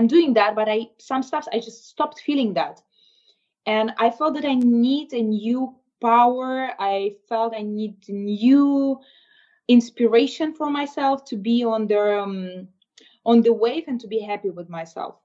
[0.00, 2.80] I'm doing that, but I some stuff I just stopped feeling that.
[3.66, 6.70] And I felt that I need a new power.
[6.78, 8.98] I felt I need new
[9.68, 12.68] inspiration for myself to be on the um,
[13.26, 15.19] on the wave and to be happy with myself.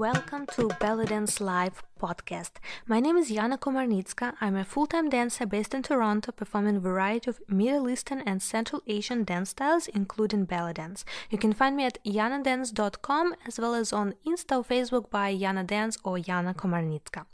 [0.00, 2.52] Welcome to Belly Dance Live podcast.
[2.86, 4.32] My name is Yana Komarnitska.
[4.40, 8.80] I'm a full-time dancer based in Toronto, performing a variety of Middle Eastern and Central
[8.86, 11.04] Asian dance styles, including belly dance.
[11.28, 15.66] You can find me at yanadance.com as well as on Insta or Facebook by Yana
[15.66, 17.26] Dance or Yana Komarnitska.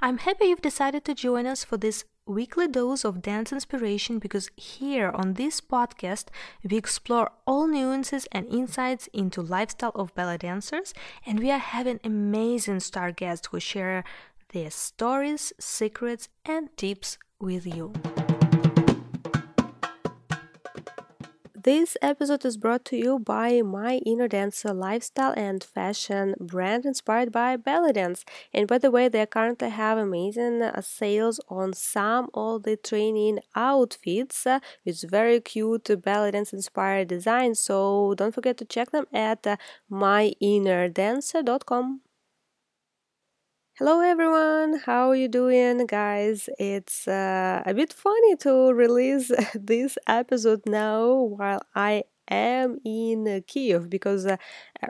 [0.00, 4.48] I'm happy you've decided to join us for this weekly dose of dance inspiration because
[4.56, 6.26] here on this podcast
[6.62, 10.94] we explore all nuances and insights into lifestyle of belly dancers
[11.26, 14.04] and we are having amazing star guests who share
[14.52, 17.92] their stories, secrets and tips with you.
[21.64, 27.30] This episode is brought to you by my inner dancer lifestyle and fashion brand inspired
[27.30, 28.24] by belly dance.
[28.52, 34.44] And by the way, they currently have amazing sales on some of the training outfits
[34.44, 37.60] uh, with very cute belly dance inspired designs.
[37.60, 39.56] So don't forget to check them at uh,
[39.88, 42.00] myinnerdancer.com.
[43.82, 46.48] Hello everyone, how are you doing, guys?
[46.56, 53.88] It's uh, a bit funny to release this episode now while I am in Kiev
[53.90, 54.36] because uh,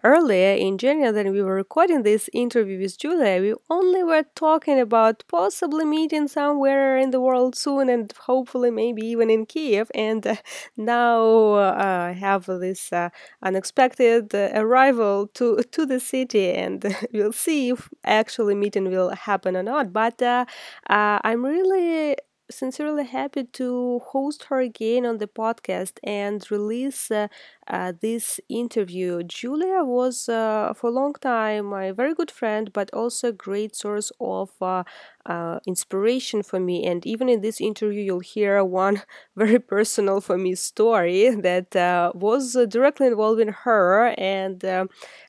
[0.05, 4.79] earlier in January, when we were recording this interview with Julia, we only were talking
[4.79, 9.91] about possibly meeting somewhere in the world soon and hopefully maybe even in Kiev.
[9.95, 10.37] And uh,
[10.77, 13.11] now uh, I have this uh,
[13.43, 19.57] unexpected uh, arrival to, to the city, and we'll see if actually meeting will happen
[19.57, 19.93] or not.
[19.93, 20.45] But uh,
[20.89, 22.17] I'm really
[22.55, 27.28] sincerely happy to host her again on the podcast and release uh,
[27.69, 29.23] uh, this interview.
[29.23, 33.75] Julia was uh, for a long time my very good friend, but also a great
[33.77, 34.83] source of uh,
[35.27, 36.85] uh, inspiration for me.
[36.85, 39.03] And even in this interview, you'll hear one
[39.36, 44.65] very personal for me story that uh, was directly involving her and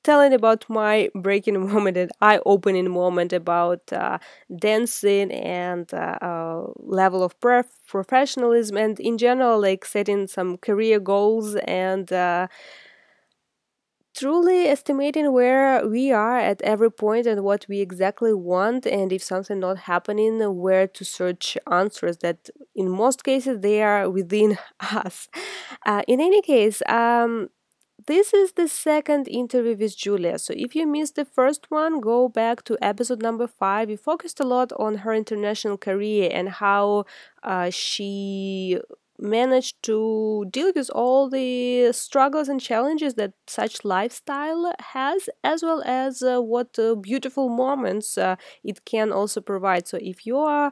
[0.04, 3.92] telling about my breaking moment and eye opening moment about
[4.60, 5.92] dancing and
[6.78, 12.48] level of professionalism and in general, like setting some career goals and uh,
[14.16, 19.24] truly estimating where we are at every point and what we exactly want and if
[19.24, 25.28] something not happening where to search answers that in most cases they are within us
[25.88, 27.50] uh, in any case um,
[28.08, 30.38] this is the second interview with Julia.
[30.38, 33.88] So if you missed the first one, go back to episode number five.
[33.88, 37.06] We focused a lot on her international career and how
[37.44, 38.80] uh, she
[39.20, 45.82] managed to deal with all the struggles and challenges that such lifestyle has as well
[45.86, 49.88] as uh, what uh, beautiful moments uh, it can also provide.
[49.88, 50.72] So if you are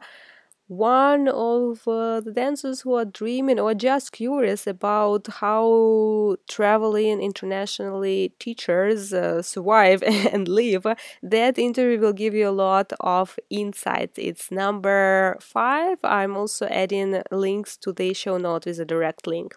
[0.72, 8.34] one of uh, the dancers who are dreaming or just curious about how traveling internationally
[8.40, 10.02] teachers uh, survive
[10.32, 10.86] and live,
[11.22, 14.18] that interview will give you a lot of insights.
[14.18, 15.98] It's number five.
[16.06, 19.56] I'm also adding links to the show note with a direct link.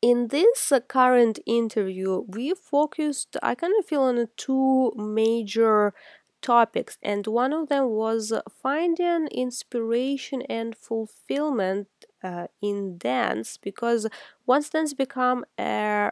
[0.00, 5.92] In this current interview, we focused, I kind of feel, on two major
[6.42, 8.32] topics, and one of them was
[8.62, 11.88] finding inspiration and fulfillment
[12.22, 14.06] uh, in dance because
[14.46, 16.10] once dance become a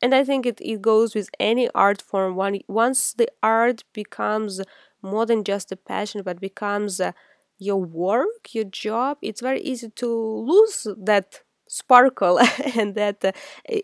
[0.00, 2.34] and I think it, it goes with any art form.
[2.34, 4.60] One, once the art becomes
[5.00, 7.12] more than just a passion, but becomes uh,
[7.58, 11.42] your work, your job, it's very easy to lose that
[11.72, 12.38] sparkle
[12.76, 13.32] and that uh,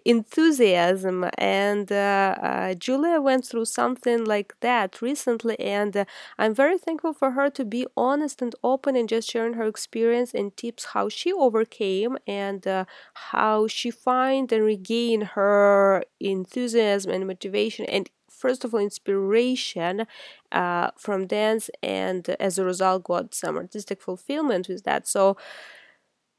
[0.05, 1.27] enthusiasm.
[1.39, 6.05] And uh, uh, Julia went through something like that recently, and uh,
[6.39, 10.35] I'm very thankful for her to be honest and open and just sharing her experience
[10.35, 12.85] and tips how she overcame and uh,
[13.33, 20.07] how she find and regain her enthusiasm and motivation and first of all inspiration
[20.53, 25.37] uh, from dance and as a result got some artistic fulfillment with that so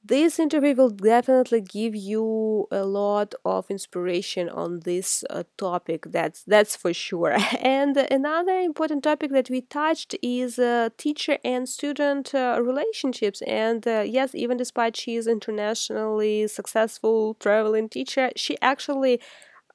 [0.10, 6.44] this interview will definitely give you a lot of inspiration on this uh, topic that's
[6.44, 7.38] that's for sure.
[7.62, 13.42] And another important topic that we touched is uh, teacher and student uh, relationships.
[13.44, 19.22] And uh, yes even despite she is internationally successful traveling teacher she actually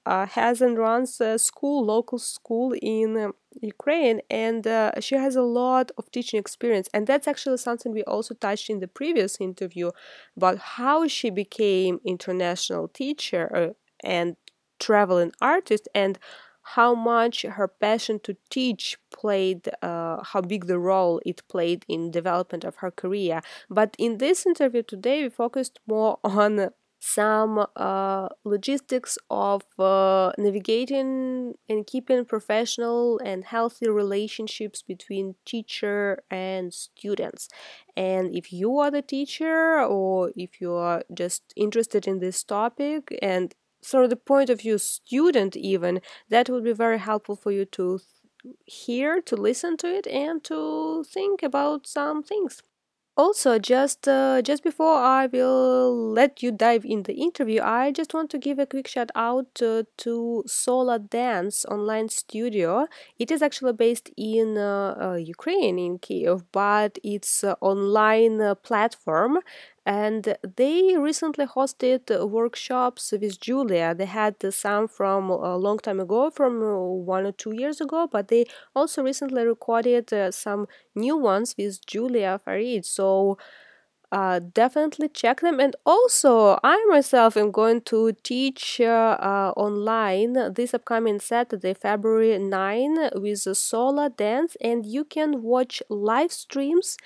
[0.07, 5.43] has and runs a school, local school in um, Ukraine, and uh, she has a
[5.43, 6.89] lot of teaching experience.
[6.93, 9.91] And that's actually something we also touched in the previous interview
[10.37, 13.69] about how she became international teacher uh,
[14.03, 14.37] and
[14.79, 16.19] traveling artist and
[16.69, 22.11] how much her passion to teach played uh, how big the role it played in
[22.11, 26.71] development of her career but in this interview today we focused more on
[27.07, 36.73] some uh, logistics of uh, navigating and keeping professional and healthy relationships between teacher and
[36.73, 37.51] students.
[37.95, 43.15] And if you are the teacher or if you are just interested in this topic
[43.21, 46.01] and from the point of view student even
[46.31, 48.01] that would be very helpful for you to
[48.65, 52.63] hear to listen to it and to think about some things
[53.17, 58.13] also just uh, just before i will let you dive in the interview i just
[58.13, 62.87] want to give a quick shout out uh, to sola dance online studio.
[63.19, 69.39] It is actually based in uh, uh ukraine in kiev but it's online uh, platform
[69.87, 73.95] and they recently hosted workshops with Julia.
[73.95, 76.61] They had some from a long time ago, from
[77.07, 81.85] one or two years ago, but they also recently recorded uh, some new ones with
[81.87, 82.87] Julia Farid.
[82.87, 83.37] So
[84.13, 85.59] uh, definitely check them.
[85.59, 92.39] And also, I myself am going to teach uh, uh, online this upcoming Saturday, February
[92.39, 96.97] 9, with Sola Dance, and you can watch live streams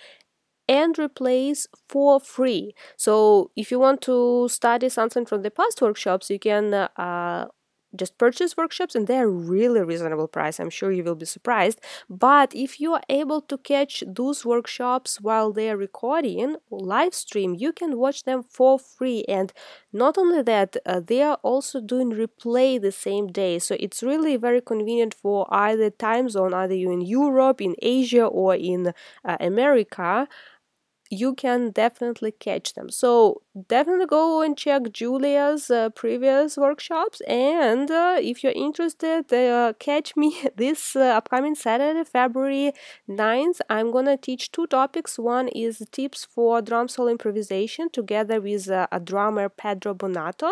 [0.69, 2.75] and replace for free.
[2.97, 7.47] So if you want to study something from the past workshops, you can uh,
[7.97, 10.61] just purchase workshops and they're really reasonable price.
[10.61, 11.81] I'm sure you will be surprised.
[12.11, 17.73] But if you are able to catch those workshops while they're recording live stream you
[17.73, 19.25] can watch them for free.
[19.27, 19.55] And
[19.91, 23.59] not only that uh, they are also doing replay the same day.
[23.59, 28.25] So it's really very convenient for either time zone either you in europe in asia
[28.27, 28.93] or in
[29.25, 30.29] uh, america
[31.11, 32.91] you can definitely catch them.
[32.91, 37.21] So definitely go and check Julia's uh, previous workshops.
[37.23, 42.73] And uh, if you're interested, uh, catch me this uh, upcoming Saturday, February
[43.09, 43.61] 9th.
[43.69, 45.19] I'm gonna teach two topics.
[45.19, 50.51] One is tips for drum solo improvisation together with uh, a drummer Pedro Bonato,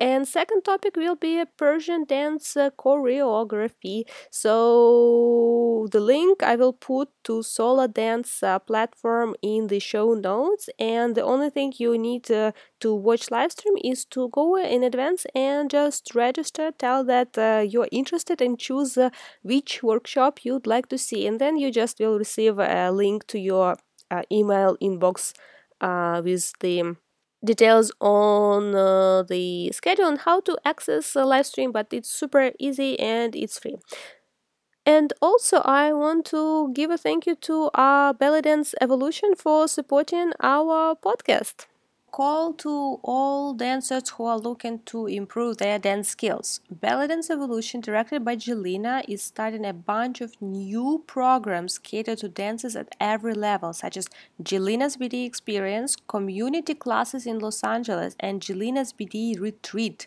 [0.00, 4.04] and second topic will be Persian dance uh, choreography.
[4.30, 11.14] So the link I will put to Sola Dance platform in the show notes and
[11.14, 12.30] the only thing you need
[12.80, 17.64] to watch live stream is to go in advance and just register tell that uh,
[17.68, 19.10] you're interested and choose uh,
[19.42, 23.38] which workshop you'd like to see and then you just will receive a link to
[23.38, 23.76] your
[24.10, 25.32] uh, email inbox
[25.80, 26.96] uh, with the
[27.44, 32.50] details on uh, the schedule and how to access a live stream but it's super
[32.58, 33.76] easy and it's free
[34.86, 39.68] and also, I want to give a thank you to our Belly Dance Evolution for
[39.68, 41.66] supporting our podcast.
[42.10, 46.60] Call to all dancers who are looking to improve their dance skills.
[46.70, 52.28] Belly Dance Evolution, directed by Jelena, is starting a bunch of new programs catered to
[52.28, 54.08] dancers at every level, such as
[54.42, 60.06] Jelena's BD Experience, community classes in Los Angeles, and Jelena's BD Retreat.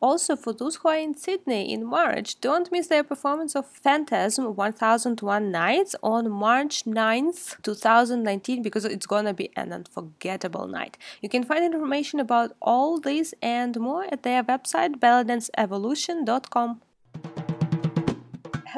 [0.00, 4.54] Also, for those who are in Sydney in March, don't miss their performance of Phantasm
[4.54, 10.96] 1001 Nights on March 9th, 2019, because it's gonna be an unforgettable night.
[11.20, 16.80] You can find information about all this and more at their website, bellydanceevolution.com.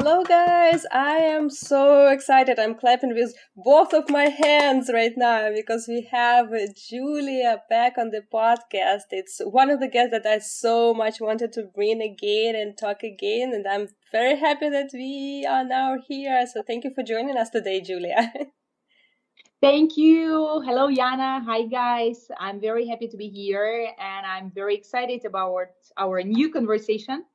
[0.03, 0.87] Hello, guys!
[0.91, 2.59] I am so excited.
[2.59, 8.09] I'm clapping with both of my hands right now because we have Julia back on
[8.09, 9.11] the podcast.
[9.11, 13.03] It's one of the guests that I so much wanted to bring again and talk
[13.03, 16.47] again, and I'm very happy that we are now here.
[16.51, 18.33] So, thank you for joining us today, Julia.
[19.61, 20.63] Thank you.
[20.65, 21.45] Hello, Yana.
[21.45, 22.27] Hi, guys.
[22.41, 27.27] I'm very happy to be here and I'm very excited about our new conversation.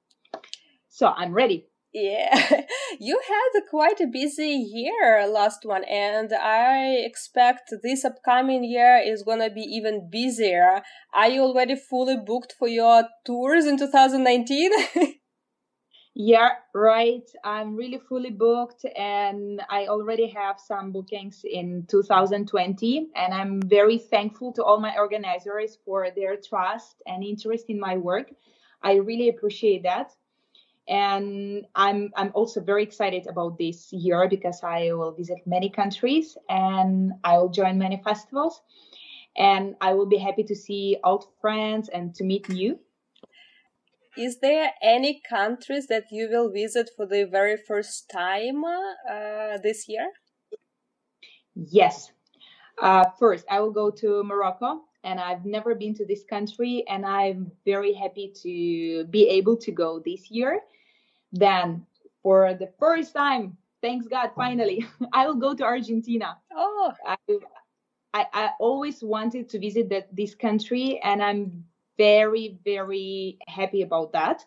[0.89, 1.67] So, I'm ready.
[1.95, 2.61] Yeah,
[2.99, 9.23] you had quite a busy year last one, and I expect this upcoming year is
[9.23, 10.83] gonna be even busier.
[11.13, 14.71] Are you already fully booked for your tours in 2019?
[16.15, 17.23] yeah, right.
[17.45, 23.07] I'm really fully booked, and I already have some bookings in 2020.
[23.15, 27.95] And I'm very thankful to all my organizers for their trust and interest in my
[27.95, 28.33] work.
[28.83, 30.11] I really appreciate that
[30.87, 36.37] and i'm i'm also very excited about this year because i will visit many countries
[36.49, 38.61] and i will join many festivals
[39.35, 42.77] and i will be happy to see old friends and to meet new
[44.17, 49.89] is there any countries that you will visit for the very first time uh, this
[49.89, 50.09] year?
[51.53, 52.11] Yes.
[52.81, 57.05] Uh, first, I will go to Morocco, and I've never been to this country, and
[57.05, 60.61] I'm very happy to be able to go this year.
[61.35, 61.85] Then,
[62.23, 66.37] for the first time, thanks God, finally, I will go to Argentina.
[66.55, 67.17] Oh, I,
[68.13, 71.65] I, I always wanted to visit that, this country, and I'm
[71.97, 74.45] very, very happy about that.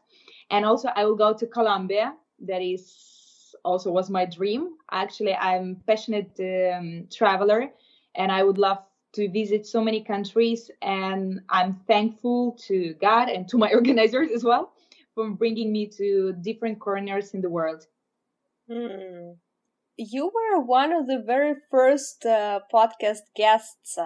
[0.51, 2.15] And also, I will go to Colombia.
[2.41, 4.71] That is also was my dream.
[4.91, 7.71] Actually, I'm passionate um, traveler,
[8.15, 8.79] and I would love
[9.13, 10.71] to visit so many countries.
[10.81, 14.73] And I'm thankful to God and to my organizers as well
[15.19, 17.83] for bringing me to different corners in the world.
[18.71, 19.33] Hmm.
[19.97, 23.99] You were one of the very first uh, podcast guests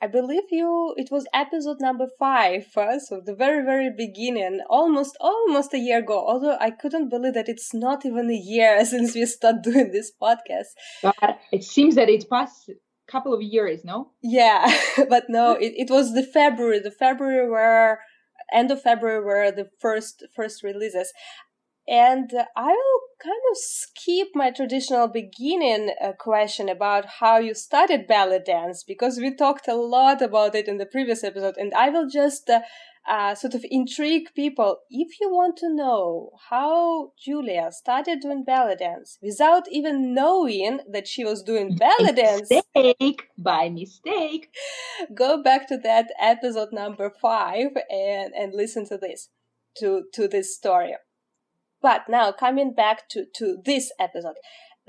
[0.00, 5.16] I believe you it was episode number five, uh, so the very very beginning, almost
[5.20, 6.24] almost a year ago.
[6.24, 10.12] Although I couldn't believe that it's not even a year since we started doing this
[10.22, 10.70] podcast.
[11.02, 12.74] But it seems that it passed a
[13.10, 14.12] couple of years, no?
[14.22, 14.72] Yeah,
[15.08, 18.00] but no, it, it was the February, the February where
[18.52, 21.12] end of February were the first first releases.
[21.86, 28.06] And I will kind of skip my traditional beginning uh, question about how you started
[28.06, 31.56] belly dance because we talked a lot about it in the previous episode.
[31.56, 32.50] And I will just
[33.06, 34.78] uh, sort of intrigue people.
[34.90, 41.06] If you want to know how Julia started doing belly dance without even knowing that
[41.06, 44.48] she was doing belly dance, mistake by mistake,
[45.14, 49.28] go back to that episode number five and, and listen to this,
[49.78, 50.94] to, to this story.
[51.80, 54.34] But now coming back to, to this episode,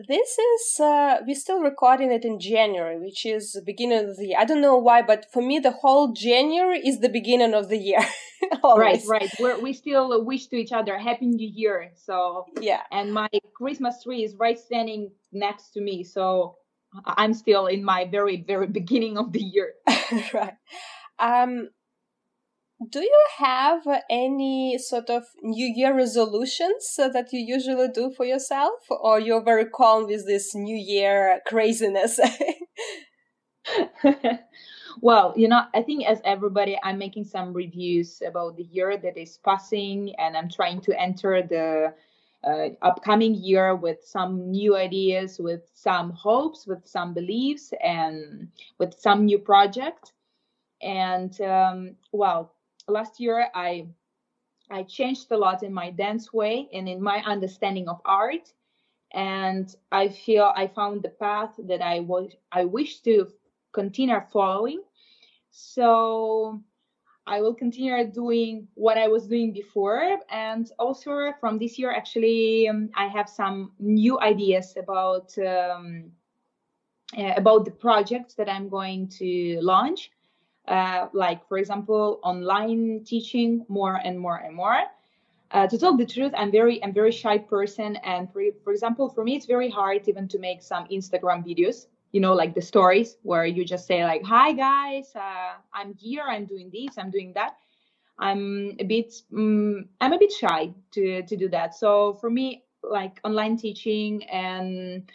[0.08, 4.28] this is uh, we're still recording it in January, which is the beginning of the
[4.28, 4.38] year.
[4.40, 7.78] I don't know why, but for me, the whole January is the beginning of the
[7.78, 8.00] year.
[8.64, 9.30] right, right.
[9.40, 11.92] We're, we still wish to each other Happy New Year.
[11.96, 16.04] So yeah, and my Christmas tree is right standing next to me.
[16.04, 16.56] So
[17.06, 19.74] I'm still in my very very beginning of the year.
[20.34, 20.54] right.
[21.20, 21.70] Um,
[22.88, 28.80] do you have any sort of New Year resolutions that you usually do for yourself,
[28.90, 32.20] or you're very calm with this New Year craziness?
[35.02, 39.18] well, you know, I think as everybody, I'm making some reviews about the year that
[39.18, 41.94] is passing, and I'm trying to enter the
[42.48, 48.98] uh, upcoming year with some new ideas, with some hopes, with some beliefs, and with
[48.98, 50.14] some new project.
[50.82, 52.54] And um, well,
[52.90, 53.88] last year I
[54.72, 58.54] I changed a lot in my dance way and in my understanding of art.
[59.12, 63.28] And I feel I found the path that I was I wish to
[63.74, 64.82] continue following.
[65.50, 66.62] So
[67.26, 70.20] I will continue doing what I was doing before.
[70.30, 76.12] And also from this year actually um, I have some new ideas about um,
[77.18, 80.12] uh, about the projects that I'm going to launch
[80.70, 84.84] uh, like for example online teaching more and more and more.
[85.52, 89.10] Uh, to tell the truth i'm very i'm very shy person and for, for example
[89.10, 92.62] for me it's very hard even to make some instagram videos you know like the
[92.62, 97.10] stories where you just say like hi guys uh, i'm here i'm doing this i'm
[97.10, 97.56] doing that.
[98.20, 101.74] I'm a bit um, i'm a bit shy to to do that.
[101.74, 105.10] So for me like online teaching and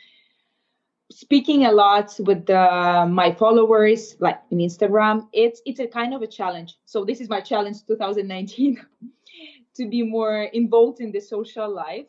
[1.10, 6.22] speaking a lot with the, my followers like in instagram it's it's a kind of
[6.22, 8.84] a challenge so this is my challenge 2019
[9.74, 12.06] to be more involved in the social life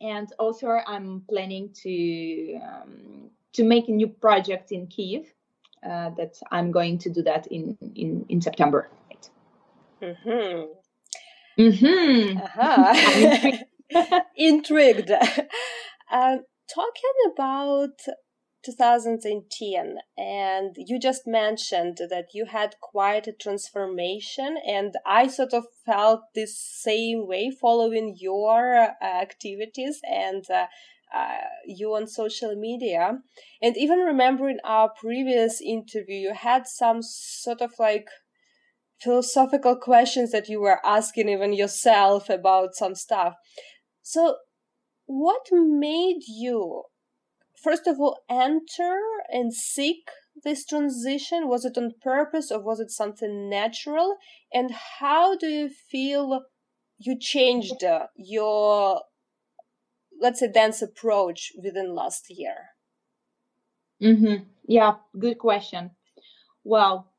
[0.00, 5.26] and also i'm planning to um, to make a new project in kiev
[5.84, 9.30] uh, that i'm going to do that in in in september right.
[10.02, 10.64] mm-hmm.
[11.58, 12.38] Mm-hmm.
[12.38, 13.56] Uh-huh.
[14.36, 15.10] intrigued, intrigued.
[16.10, 17.98] Um, talking about
[18.64, 25.64] 2010 and you just mentioned that you had quite a transformation and i sort of
[25.86, 30.66] felt this same way following your uh, activities and uh,
[31.14, 33.18] uh, you on social media.
[33.62, 38.08] And even remembering our previous interview you had some sort of like
[39.00, 43.34] philosophical questions that you were asking even yourself about some stuff.
[44.02, 44.36] So
[45.08, 46.82] what made you
[47.56, 49.00] first of all enter
[49.30, 50.10] and seek
[50.44, 54.18] this transition was it on purpose or was it something natural
[54.52, 56.42] and how do you feel
[56.98, 59.00] you changed uh, your
[60.20, 62.70] let's say dance approach within last year
[64.02, 64.44] mm-hmm.
[64.66, 65.90] yeah good question
[66.64, 67.10] well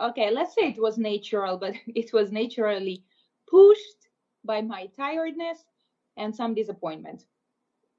[0.00, 3.04] okay let's say it was natural but it was naturally
[3.48, 4.08] pushed
[4.44, 5.64] by my tiredness
[6.16, 7.24] and some disappointment.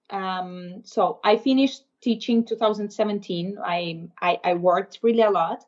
[0.09, 3.57] Um, so I finished teaching 2017.
[3.63, 5.65] I, I, I worked really a lot,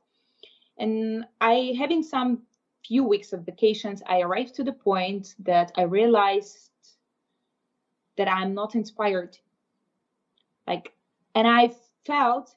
[0.78, 2.44] and I having some
[2.86, 4.02] few weeks of vacations.
[4.06, 6.70] I arrived to the point that I realized
[8.18, 9.38] that I'm not inspired.
[10.68, 10.94] Like,
[11.36, 11.72] and I
[12.06, 12.56] felt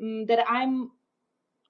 [0.00, 0.90] um, that I'm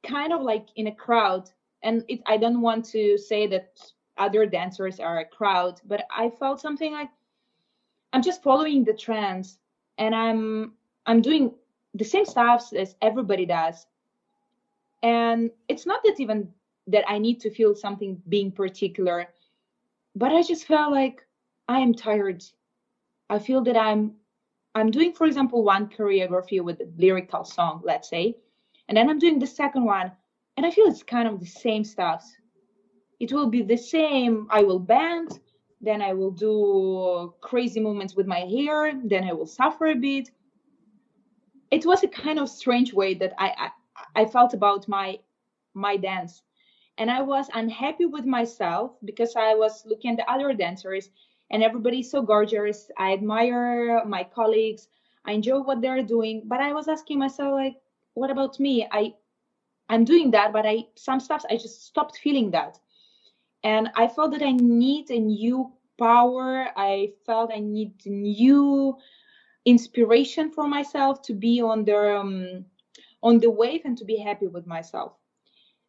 [0.03, 1.51] kind of like in a crowd,
[1.83, 3.79] and it, I don't want to say that
[4.17, 7.11] other dancers are a crowd, but I felt something like
[8.13, 9.59] I'm just following the trends
[9.99, 10.73] and I'm
[11.07, 11.55] I'm doing
[11.95, 13.87] the same stuff as everybody does.
[15.03, 16.49] And it's not that even
[16.89, 19.29] that I need to feel something being particular,
[20.17, 21.25] but I just felt like
[21.69, 22.43] I am tired.
[23.31, 24.15] I feel that I'm
[24.75, 28.37] I'm doing, for example, one choreography with a lyrical song, let's say,
[28.89, 30.13] and then I'm doing the second one,
[30.57, 32.25] and I feel it's kind of the same stuff.
[33.21, 34.47] It will be the same.
[34.51, 35.41] I will bend,
[35.81, 40.31] then I will do crazy movements with my hair, then I will suffer a bit.
[41.71, 43.71] It was a kind of strange way that I,
[44.17, 45.19] I, I felt about my
[45.75, 46.43] my dance.
[46.97, 51.11] And I was unhappy with myself because I was looking at the other dancers
[51.51, 52.91] and everybody's so gorgeous.
[52.99, 54.89] I admire my colleagues.
[55.25, 56.43] I enjoy what they're doing.
[56.47, 57.77] But I was asking myself, like,
[58.15, 58.89] what about me?
[58.91, 59.15] I
[59.89, 62.79] I'm doing that, but I some stuff I just stopped feeling that
[63.65, 66.69] and i felt that i need a new power.
[66.77, 68.97] I felt i need new
[69.65, 72.65] inspiration for myself to be on the um,
[73.23, 75.13] on the wave and to be happy with myself.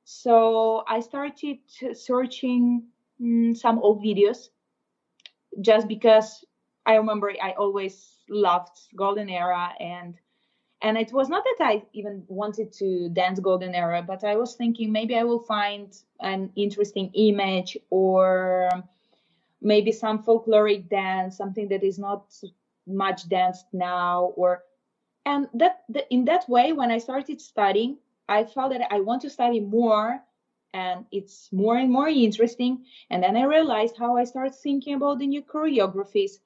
[0.03, 1.59] So i started
[1.93, 2.87] searching
[3.21, 4.49] mm, some old videos
[5.61, 6.45] just because
[6.85, 10.15] i remember i always loved golden era and
[10.81, 14.55] and it was not that i even wanted to dance golden era but i was
[14.55, 18.69] thinking maybe i will find an interesting image or
[19.61, 22.33] maybe some folkloric dance something that is not
[22.87, 24.63] much danced now or
[25.25, 27.97] and that, that in that way when i started studying
[28.29, 30.21] i felt that i want to study more
[30.73, 32.85] and it's more and more interesting.
[33.09, 36.39] And then i realized how i started thinking about the new choreographies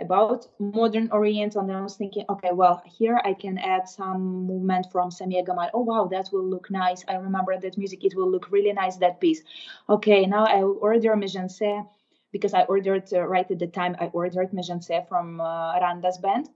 [0.00, 4.86] about modern oriental and i was thinking okay well here i can add some movement
[4.90, 7.04] from samia gamal oh wow that will look nice.
[7.08, 9.42] I remember that music it will look really nice that piece.
[9.88, 11.86] Okay now i will order Méjancé
[12.32, 16.48] because i ordered uh, right at the time i ordered Méjancé from uh, randa's band.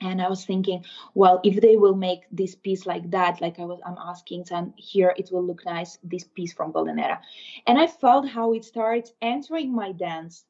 [0.00, 3.64] And i was thinking well if they will make this piece like that like i
[3.64, 7.20] was i'm asking and here it will look nice this piece from golden era.
[7.66, 10.44] And i felt how it starts entering my dance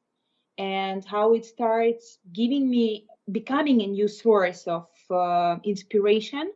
[0.57, 6.51] and how it starts giving me becoming a new source of uh, inspiration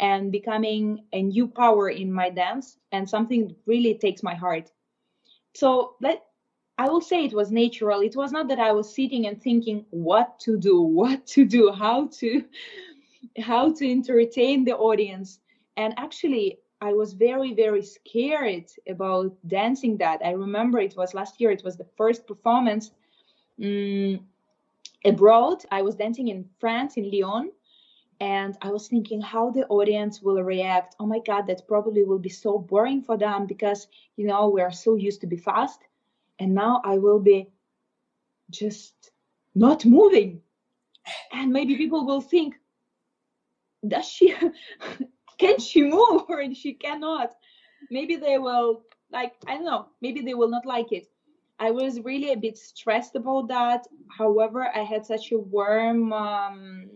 [0.00, 4.70] and becoming a new power in my dance and something really takes my heart.
[5.54, 6.24] So that
[6.78, 8.00] i will say it was natural.
[8.00, 11.72] It was not that i was sitting and thinking what to do what to do
[11.72, 12.44] how to
[13.38, 15.40] how to entertain the audience.
[15.76, 20.20] And actually i was very very scared about dancing that.
[20.24, 22.90] I remember it was last year it was the first performance
[23.62, 24.20] um,
[25.04, 25.64] abroad.
[25.70, 27.50] I was dancing in France, in Lyon,
[28.20, 30.96] and I was thinking how the audience will react.
[30.98, 34.62] Oh my God, that probably will be so boring for them because, you know, we
[34.62, 35.80] are so used to be fast.
[36.38, 37.48] And now I will be
[38.50, 39.10] just
[39.54, 40.40] not moving.
[41.32, 42.56] And maybe people will think,
[43.86, 44.34] does she,
[45.38, 47.34] can she move or she cannot?
[47.90, 51.06] Maybe they will, like, I don't know, maybe they will not like it.
[51.58, 53.86] I was really a bit stressed about that.
[54.08, 56.90] However, I had such a warm, um,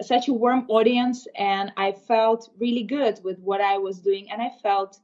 [0.00, 4.30] such a warm audience, and I felt really good with what I was doing.
[4.30, 4.98] And I felt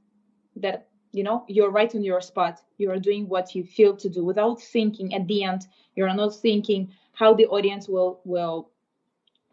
[0.56, 2.60] that you know you're right on your spot.
[2.78, 5.14] You are doing what you feel to do without thinking.
[5.14, 8.70] At the end, you're not thinking how the audience will will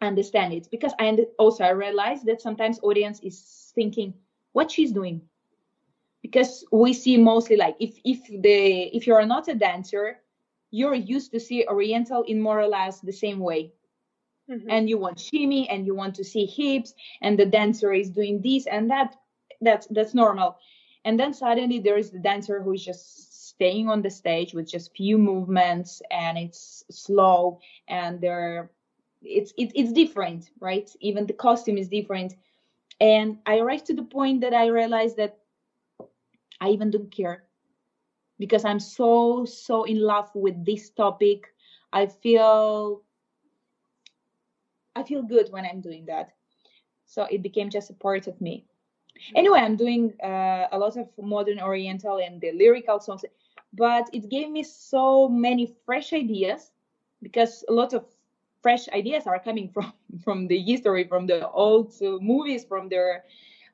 [0.00, 0.68] understand it.
[0.70, 4.14] Because I also I realized that sometimes audience is thinking
[4.52, 5.22] what she's doing
[6.22, 10.18] because we see mostly like if if the if you're not a dancer
[10.72, 13.72] you're used to see oriental in more or less the same way.
[14.50, 14.70] Mm-hmm.
[14.70, 18.42] and you want shimmy and you want to see hips and the dancer is doing
[18.42, 19.14] this and that.
[19.60, 20.58] That's that's normal.
[21.04, 24.68] And then suddenly there is the dancer who is just staying on the stage with
[24.68, 28.72] just few movements and it's slow and they're
[29.22, 30.90] it's it, it's different right?
[30.98, 32.34] Even the costume is different.
[33.00, 35.38] And i arrived to the point that i realized that
[36.62, 37.42] I even don't care
[38.38, 41.52] because I'm so, so in love with this topic.
[41.92, 43.02] I feel
[44.94, 46.32] I feel good when I'm doing that.
[47.04, 48.64] So it became just a part of me.
[49.34, 53.24] Anyway, I'm doing uh, a lot of modern oriental and the lyrical songs.
[53.72, 56.70] but it gave me so many fresh ideas
[57.22, 58.04] because a lot of
[58.62, 59.92] fresh ideas are coming from
[60.24, 63.24] from the history from the old movies from their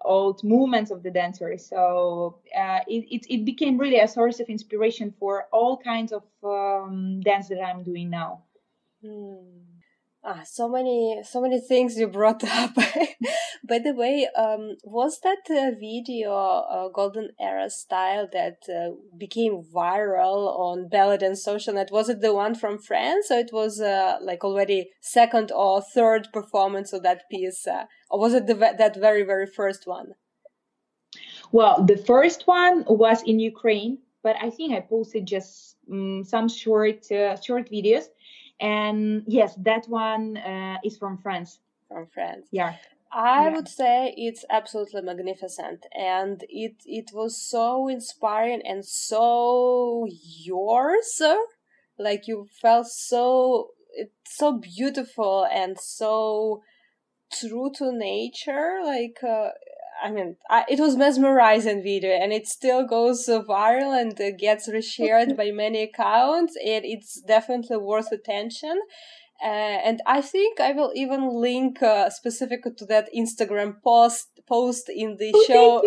[0.03, 4.49] old movements of the dancers so uh, it, it, it, became really a source of
[4.49, 8.43] inspiration for all kinds of um, dance that i'm doing now
[9.05, 9.45] mm.
[10.25, 12.75] Ah, so many, so many things you brought up.
[12.75, 19.63] By the way, um, was that uh, video uh, Golden Era style that uh, became
[19.63, 21.91] viral on Belly Dance Social Net?
[21.93, 26.29] Was it the one from France, or it was uh, like already second or third
[26.33, 30.15] performance of that piece, uh, or was it the that very very first one?
[31.53, 36.49] Well, the first one was in Ukraine, but I think I posted just um, some
[36.49, 38.07] short uh, short videos
[38.61, 41.61] and yes that one uh, is from france.
[41.89, 42.47] From france.
[42.51, 42.75] Yeah.
[43.11, 43.55] I yeah.
[43.55, 45.87] would say it's absolutely magnificent.
[45.97, 51.23] And it it was so inspiring and so yours.
[51.99, 56.63] Like you felt so it's so beautiful and so
[57.33, 58.81] true to nature.
[58.85, 59.51] Like uh,
[60.03, 64.69] I mean, I, it was mesmerizing video, and it still goes viral and uh, gets
[64.69, 68.81] reshared by many accounts, and it's definitely worth attention.
[69.41, 74.89] Uh, and I think I will even link uh, specific to that Instagram post post
[74.89, 75.83] in the oh, show,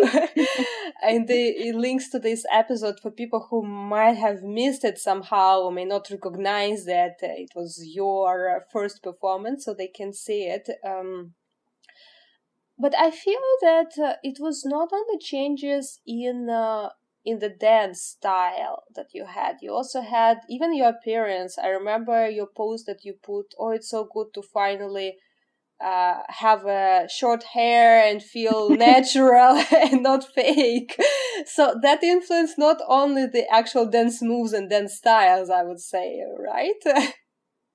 [1.02, 5.60] and the in links to this episode for people who might have missed it somehow
[5.60, 10.44] or may not recognize that uh, it was your first performance, so they can see
[10.44, 10.68] it.
[10.86, 11.34] Um,
[12.82, 16.88] but I feel that uh, it was not only changes in uh,
[17.24, 19.58] in the dance style that you had.
[19.62, 21.56] You also had even your appearance.
[21.56, 25.18] I remember your post that you put, "Oh, it's so good to finally."
[25.92, 30.94] Uh, have a short hair and feel natural and not fake.
[31.44, 36.22] So that influenced not only the actual dance moves and dance styles, I would say,
[36.38, 36.82] right?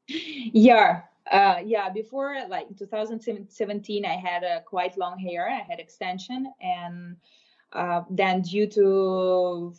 [0.70, 5.50] yeah, uh, yeah, before like 2017, I had a quite long hair.
[5.50, 7.18] I had extension, and
[7.74, 9.74] uh, then due to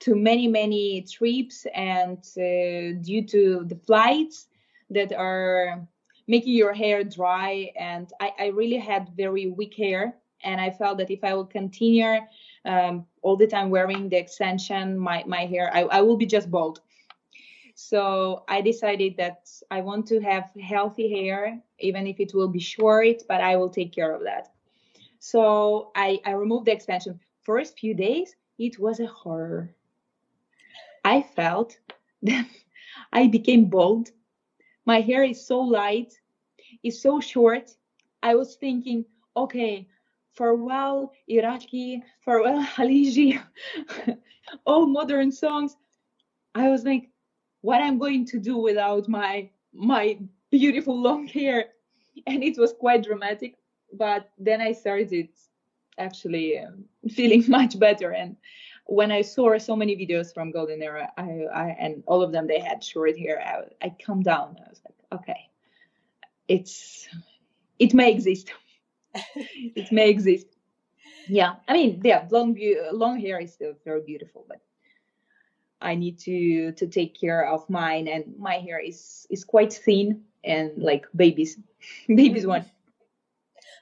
[0.00, 4.46] to many many trips and uh, due to the flights
[4.90, 5.86] that are
[6.26, 10.98] making your hair dry, and I, I really had very weak hair, and I felt
[10.98, 12.20] that if I will continue
[12.64, 16.50] um, all the time wearing the extension, my my hair, I, I will be just
[16.50, 16.80] bald.
[17.74, 22.60] So I decided that I want to have healthy hair, even if it will be
[22.60, 24.48] short, but I will take care of that.
[25.18, 27.20] So I, I removed the expansion.
[27.42, 29.74] First few days, it was a horror.
[31.04, 31.78] I felt
[32.22, 32.46] that
[33.12, 34.10] I became bald.
[34.86, 36.12] My hair is so light,
[36.82, 37.70] it's so short.
[38.22, 39.04] I was thinking,
[39.36, 39.88] okay,
[40.32, 43.42] farewell Iraqi, farewell Khaliji,
[44.66, 45.76] all modern songs.
[46.54, 47.10] I was like,
[47.64, 50.18] what I'm going to do without my my
[50.50, 51.64] beautiful long hair.
[52.26, 53.56] And it was quite dramatic.
[53.90, 55.28] But then I started
[55.96, 58.10] actually um, feeling much better.
[58.12, 58.36] And
[58.84, 62.46] when I saw so many videos from Golden Era, I, I and all of them
[62.46, 63.40] they had short hair.
[63.40, 64.56] I, I calmed down.
[64.64, 65.48] I was like, okay,
[66.48, 67.08] it's
[67.78, 68.52] it may exist.
[69.80, 70.48] it may exist.
[71.28, 72.58] Yeah, I mean, yeah, long
[72.92, 74.60] long hair is still very beautiful, but
[75.84, 80.24] I need to to take care of mine, and my hair is is quite thin
[80.42, 81.58] and like babies,
[82.08, 82.64] babies one.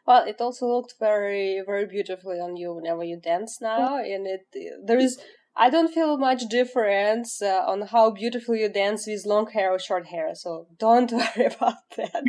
[0.06, 4.46] Well, it also looked very very beautifully on you whenever you dance now, and it
[4.84, 5.18] there is.
[5.54, 9.78] I don't feel much difference uh, on how beautiful you dance with long hair or
[9.78, 12.24] short hair, so don't worry about that.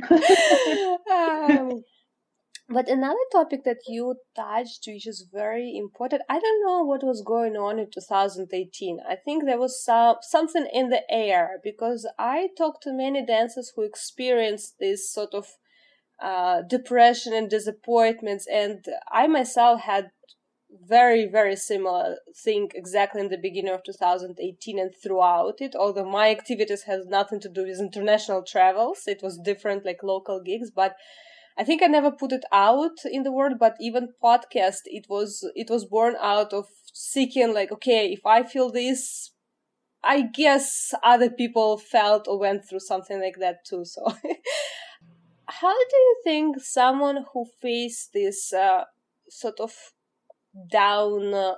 [1.59, 1.83] um,
[2.69, 7.21] but another topic that you touched, which is very important, I don't know what was
[7.21, 8.99] going on in 2018.
[9.07, 13.73] I think there was some something in the air because I talked to many dancers
[13.75, 15.47] who experienced this sort of
[16.21, 20.11] uh, depression and disappointments, and I myself had
[20.87, 26.31] very very similar thing exactly in the beginning of 2018 and throughout it although my
[26.31, 30.95] activities has nothing to do with international travels it was different like local gigs but
[31.57, 35.47] I think I never put it out in the world, but even podcast, it was
[35.55, 39.31] it was born out of seeking like, okay, if I feel this,
[40.03, 43.85] I guess other people felt or went through something like that too.
[43.85, 44.03] So,
[45.47, 48.85] how do you think someone who faced this uh,
[49.29, 49.73] sort of
[50.71, 51.55] down uh,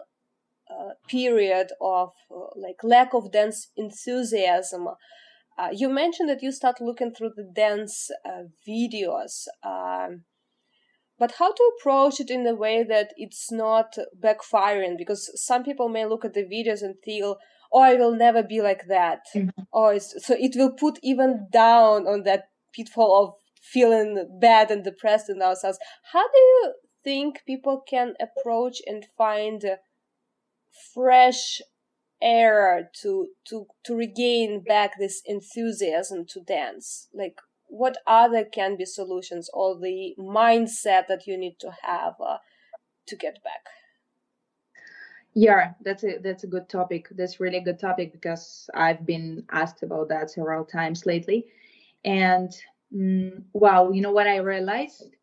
[0.70, 4.88] uh, period of uh, like lack of dance enthusiasm
[5.58, 10.24] uh, you mentioned that you start looking through the dance uh, videos, um,
[11.18, 14.98] but how to approach it in a way that it's not backfiring?
[14.98, 17.38] Because some people may look at the videos and feel,
[17.76, 19.50] oh i will never be like that mm-hmm.
[19.74, 25.30] oh so it will put even down on that pitfall of feeling bad and depressed
[25.30, 25.78] in ourselves
[26.14, 29.64] how do you think people can approach and find
[30.94, 31.62] fresh
[32.22, 37.08] air to to to regain back this enthusiasm to dance?
[37.14, 42.38] Like what other can be solutions or the mindset that you need to have uh,
[43.08, 43.66] to get back?
[45.34, 47.08] Yeah that's a that's a good topic.
[47.12, 51.46] That's really good topic because i've been asked about that several times lately.
[52.06, 52.56] And
[52.96, 55.16] mm, wow you know what i realized?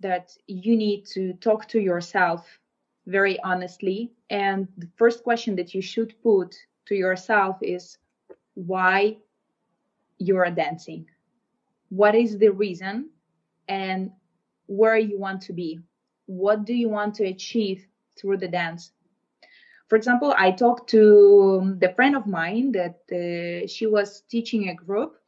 [0.00, 2.58] That you need to talk to yourself
[3.06, 4.12] very honestly.
[4.30, 7.98] And the first question that you should put to yourself is
[8.54, 9.18] why
[10.18, 11.06] you're dancing?
[11.88, 13.10] What is the reason?
[13.68, 14.10] And
[14.66, 15.80] where you want to be?
[16.26, 17.86] What do you want to achieve
[18.18, 18.92] through the dance?
[19.88, 24.74] For example, I talked to the friend of mine that uh, she was teaching a
[24.74, 25.18] group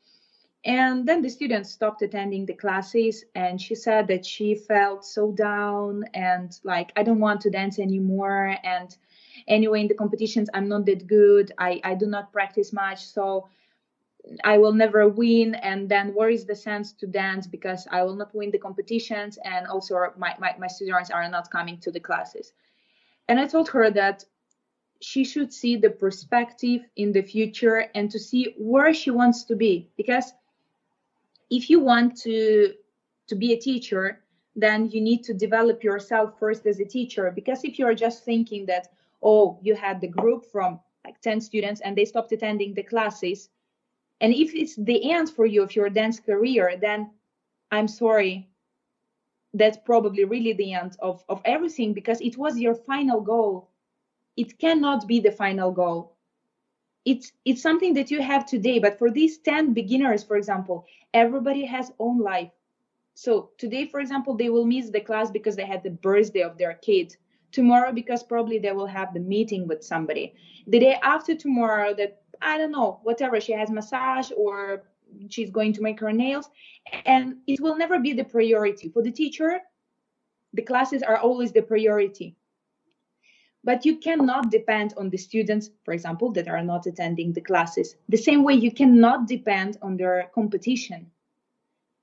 [0.65, 5.31] and then the students stopped attending the classes, and she said that she felt so
[5.31, 8.57] down and like, I don't want to dance anymore.
[8.65, 8.97] And
[9.47, 11.53] anyway, in the competitions, I'm not that good.
[11.59, 13.05] I, I do not practice much.
[13.05, 13.49] So
[14.43, 15.55] I will never win.
[15.55, 19.39] And then where is the sense to dance because I will not win the competitions.
[19.45, 22.55] And also, my, my, my students are not coming to the classes.
[23.29, 24.25] And I told her that
[25.03, 29.57] she should see the perspective in the future and to see where she wants to
[29.57, 30.33] be because
[31.51, 32.75] if you want to
[33.29, 34.21] to be a teacher
[34.57, 37.33] then you need to develop yourself first as a teacher.
[37.35, 38.89] Because if you're just thinking that
[39.23, 43.49] oh you had the group from like 10 students and they stopped attending the classes
[44.21, 47.11] and if it's the end for you of your dance career then
[47.71, 48.49] i'm sorry
[49.55, 53.71] that's probably really the end of, of everything because it was your final goal.
[54.37, 56.14] It cannot be the final goal
[57.05, 61.65] it's it's something that you have today but for these 10 beginners for example everybody
[61.65, 62.51] has own life.
[63.15, 66.59] So today for example they will miss the class because they had the birthday of
[66.59, 67.17] their kid.
[67.53, 70.35] Tomorrow because probably they will have the meeting with somebody.
[70.67, 74.85] The day after tomorrow that i don't know whatever she has massage or
[75.29, 76.51] she's going to make her nails
[77.07, 78.89] and it will never be the priority.
[78.89, 79.61] For the teacher
[80.55, 82.37] the classes are always the priority
[83.65, 87.97] but you cannot depend on the students, for example, that are not attending the classes.
[88.11, 91.11] The same way you cannot depend on their competition.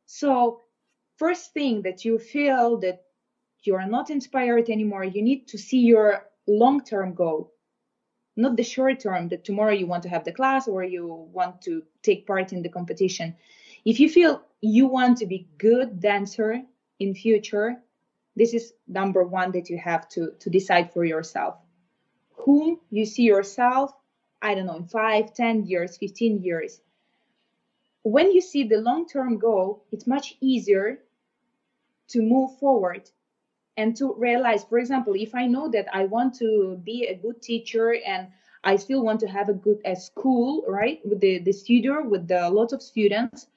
[0.08, 0.62] So,
[1.18, 3.04] first thing that you feel that
[3.64, 7.54] you are not inspired anymore, you need to see your long term goal,
[8.36, 11.62] not the short term that tomorrow you want to have the class or you want
[11.62, 13.36] to take part in the competition.
[13.86, 16.64] If you feel you want to be good dancer
[17.00, 17.78] in future,
[18.36, 21.56] this is number one that you have to to decide for yourself.
[22.46, 23.94] Whom you see yourself
[24.42, 26.82] i don't know in five, ten years 15 years.
[28.04, 31.00] When you see the long term goal it's much easier
[32.10, 33.10] to move forward
[33.78, 37.42] and to realize for example if i know that i want to be a good
[37.42, 38.28] teacher and
[38.64, 42.28] i still want to have a good a school right with the the studio with
[42.28, 43.48] the lot of students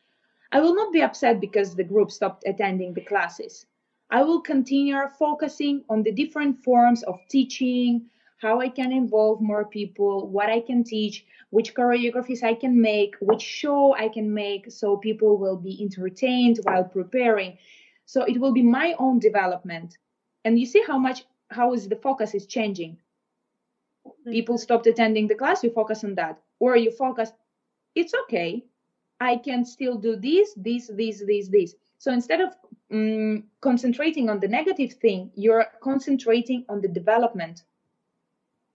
[0.53, 3.67] i will not be upset because the group stopped attending the classes
[4.11, 8.07] I will continue focusing on the different forms of teaching,
[8.39, 13.17] how I can involve more people, what I can teach, which choreographies I can make,
[13.21, 17.59] which show I can make so people will be entertained while preparing.
[18.07, 19.97] So it will be my own development.
[20.45, 22.99] And you see how much how is the focus is changing.
[24.07, 24.31] Mm-hmm.
[24.31, 26.41] People stopped attending the class, you focus on that.
[26.59, 27.33] Or you focus,
[27.95, 28.65] it's okay.
[29.21, 31.75] I can still do this, this, this, this, this.
[31.99, 32.55] So instead of
[32.93, 37.63] um, concentrating on the negative thing, you're concentrating on the development.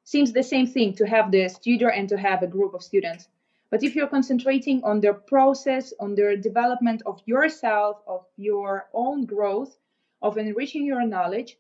[0.04, 3.28] Seems the same thing to have the studio and to have a group of students.
[3.70, 9.26] But if you're concentrating on the process, on the development of yourself, of your own
[9.26, 9.78] growth,
[10.22, 11.58] of enriching your knowledge,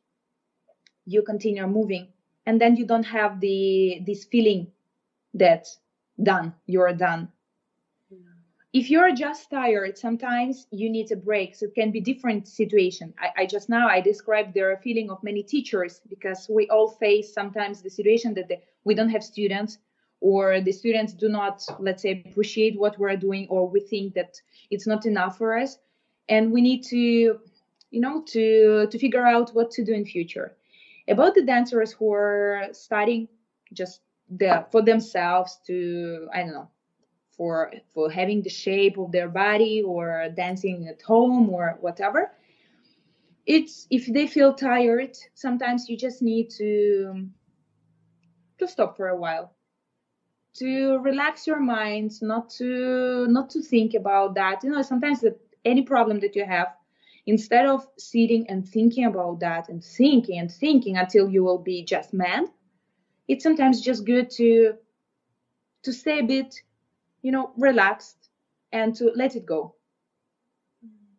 [1.05, 2.07] you continue moving.
[2.47, 4.71] And then you don't have the this feeling
[5.35, 5.67] that
[6.23, 7.31] done, you're done
[8.71, 11.55] if you're just tired sometimes you need a break.
[11.55, 13.13] So it can be different situation.
[13.19, 17.33] I, I, just now i described the feeling of many teachers because we all face
[17.33, 19.79] sometimes the situation that they, we don't have students
[20.21, 24.39] or the students do not let's say appreciate what we're doing or we think that
[24.69, 25.77] it's not enough for us.
[26.27, 27.39] And we need to
[27.91, 30.55] you know to to figure out what to do in future.
[31.07, 33.27] About the dancers who are studying
[33.73, 36.69] just the for themselves to i don't know
[37.39, 42.31] for for having the shape of their body or dancing at home or whatever.
[43.45, 47.29] It's if they feel tired sometimes you just need to
[48.57, 49.55] to stop for a while.
[50.55, 54.61] To relax your mind not to not to think about that.
[54.61, 56.67] You know sometimes that any problem that you have
[57.25, 61.83] instead of sitting and thinking about that and thinking and thinking until you will be
[61.83, 62.45] just mad
[63.29, 64.73] it's sometimes just good to
[65.83, 66.55] to stay a bit
[67.21, 68.29] you know relaxed
[68.71, 69.75] and to let it go.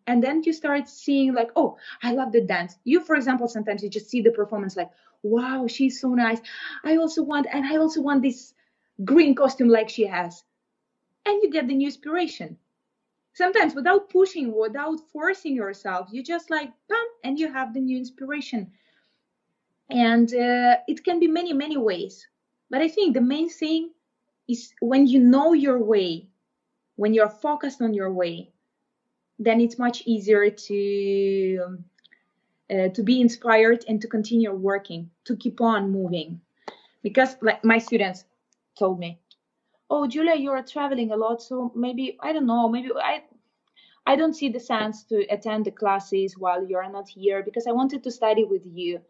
[0.06, 2.78] And then you start seeing like oh i love the dance.
[2.84, 4.90] You for example sometimes you just see the performance like
[5.22, 6.40] wow she's so nice.
[6.84, 8.54] I also want and i also want this
[9.04, 10.44] green costume like she has.
[11.26, 12.58] And you get the new inspiration.
[13.32, 17.98] Sometimes without pushing without forcing yourself you just like bam and you have the new
[17.98, 18.72] inspiration.
[19.90, 22.26] And uh, it can be many many ways.
[22.70, 23.90] But i think the main thing
[24.50, 26.26] is when you know your way
[26.96, 28.50] when you're focused on your way
[29.38, 31.78] then it's much easier to
[32.70, 36.40] uh, to be inspired and to continue working to keep on moving.
[37.02, 38.24] Because like my students
[38.78, 39.18] told me
[39.90, 43.20] oh julia you're traveling a lot so maybe i don't know maybe i
[44.06, 47.72] i don't see the sense to attend the classes while you're not here because i
[47.72, 49.00] wanted to study with you.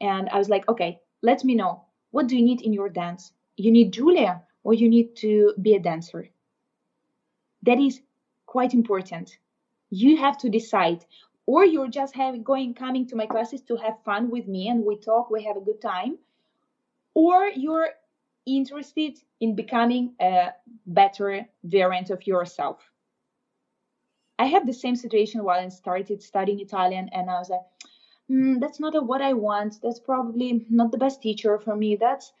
[0.00, 1.84] And i was like okay let me know.
[2.10, 3.32] What do you need in your dance?
[3.56, 6.28] You need julia or you need to be a dancer.
[7.62, 8.00] That is
[8.46, 9.38] quite important.
[9.90, 11.04] You have to decide
[11.46, 14.84] or you're just having going coming to my classes to have fun with me and
[14.84, 16.18] we talk we have a good time
[17.14, 17.90] or you're
[18.46, 20.50] interested in becoming a
[20.86, 22.78] better variant of yourself.
[24.38, 27.66] I had the same situation while i started studying italian and i was like
[28.30, 29.80] mm, that's not what i want.
[29.82, 31.96] That's probably not the best teacher for me.
[31.96, 32.32] That's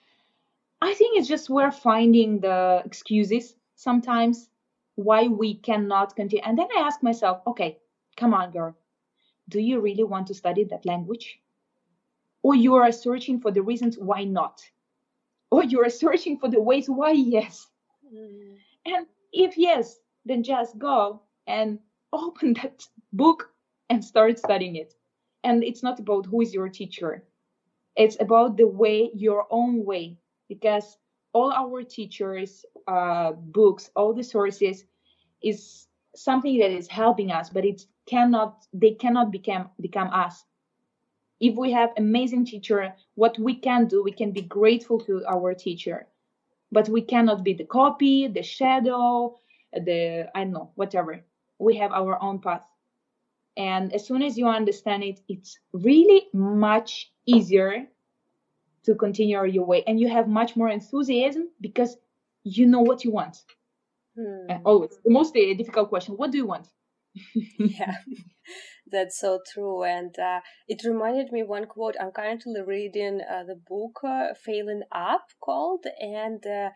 [0.82, 4.48] i think it's just we're finding the excuses sometimes
[4.94, 6.44] why we cannot continue.
[6.44, 7.78] And then I ask myself, okay,
[8.16, 8.76] come on, girl,
[9.48, 11.40] do you really want to study that language?
[12.42, 14.60] Or you are searching for the reasons why not?
[15.50, 17.66] Or you are searching for the ways why yes?
[18.14, 18.56] Mm.
[18.86, 21.78] And if yes, then just go and
[22.12, 23.50] open that book
[23.88, 24.94] and start studying it.
[25.44, 27.24] And it's not about who is your teacher,
[27.96, 30.16] it's about the way, your own way,
[30.52, 30.98] because
[31.32, 34.84] all our teachers, uh, books, all the sources
[35.42, 40.44] is something that is helping us, but it cannot, they cannot become become us.
[41.40, 45.54] If we have amazing teacher, what we can do, we can be grateful to our
[45.54, 46.06] teacher,
[46.70, 49.34] but we cannot be the copy, the shadow,
[49.72, 51.24] the I don't know, whatever.
[51.58, 52.64] We have our own path.
[53.56, 57.88] And as soon as you understand it, it's really much easier
[58.84, 59.82] to continue your way.
[59.86, 61.96] And you have much more enthusiasm because
[62.44, 63.36] you know what you want.
[64.16, 64.52] Hmm.
[64.64, 64.98] always.
[65.04, 66.68] The most uh, difficult question what do you want?
[67.58, 67.96] Yeah.
[68.90, 69.84] That's so true.
[69.84, 71.94] And uh, it reminded me one quote.
[71.98, 75.86] I'm currently reading uh, the book uh, failing up called.
[75.98, 76.70] And uh,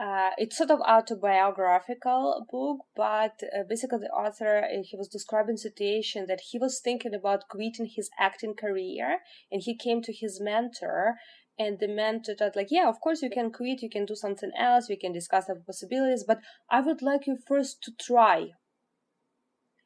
[0.00, 6.26] uh, it's sort of autobiographical book, but uh, basically the author he was describing situation
[6.28, 9.18] that he was thinking about quitting his acting career,
[9.50, 11.16] and he came to his mentor
[11.58, 14.52] and the mentor thought like yeah of course you can quit you can do something
[14.56, 16.40] else we can discuss the possibilities but
[16.70, 18.50] i would like you first to try.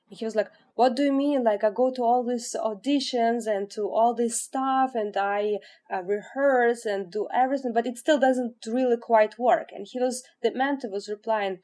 [0.08, 1.44] He was like what do you mean?
[1.44, 5.58] Like i go to all these auditions and to all this stuff and i
[5.92, 9.70] uh, rehearse and do everything but it still doesn't really quite work.
[9.72, 11.60] And he was the mentor was replying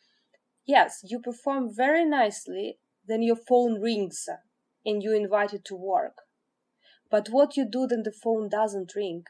[0.67, 4.29] yes you perform very nicely then your phone rings
[4.85, 6.23] and you invited to work.
[7.11, 9.25] But what you do then the phone doesn't ring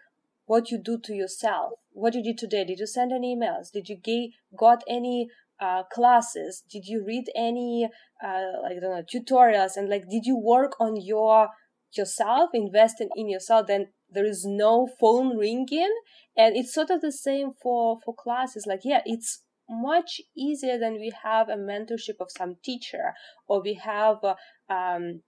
[0.48, 1.74] what you do to yourself.
[1.92, 2.64] What you did today?
[2.64, 3.70] Did you send any emails?
[3.70, 5.28] Did you get got any
[5.60, 6.62] uh, classes?
[6.72, 7.88] Did you read any
[8.24, 9.76] uh, like I don't know tutorials?
[9.76, 11.48] And like did you work on your
[11.92, 13.66] yourself investing in yourself?
[13.66, 15.94] Then there is no phone ringing.
[16.36, 18.64] And it's sort of the same for for classes.
[18.66, 23.12] Like yeah it's much easier than we have a mentorship of some teacher
[23.46, 24.34] or we have uh,
[24.72, 25.20] um,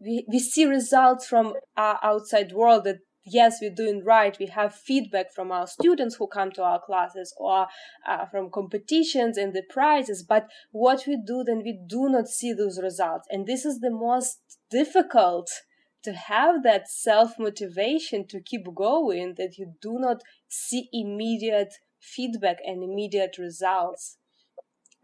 [0.00, 2.98] we, we see results from our outside world that
[3.30, 4.36] yes we're doing right.
[4.38, 7.66] We have feedback from our students who come to our classes or
[8.06, 12.52] uh, from competitions and the prizes but what we do then we do not see
[12.52, 13.26] those results.
[13.30, 14.38] And this is the most
[14.70, 15.48] difficult
[16.04, 22.58] to have that self motivation to keep going that you do not see immediate feedback
[22.64, 24.16] and immediate results.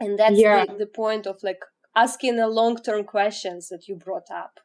[0.01, 0.65] And that's yeah.
[0.67, 1.61] the, the point of like
[1.97, 4.61] asking the long term questions that you brought up.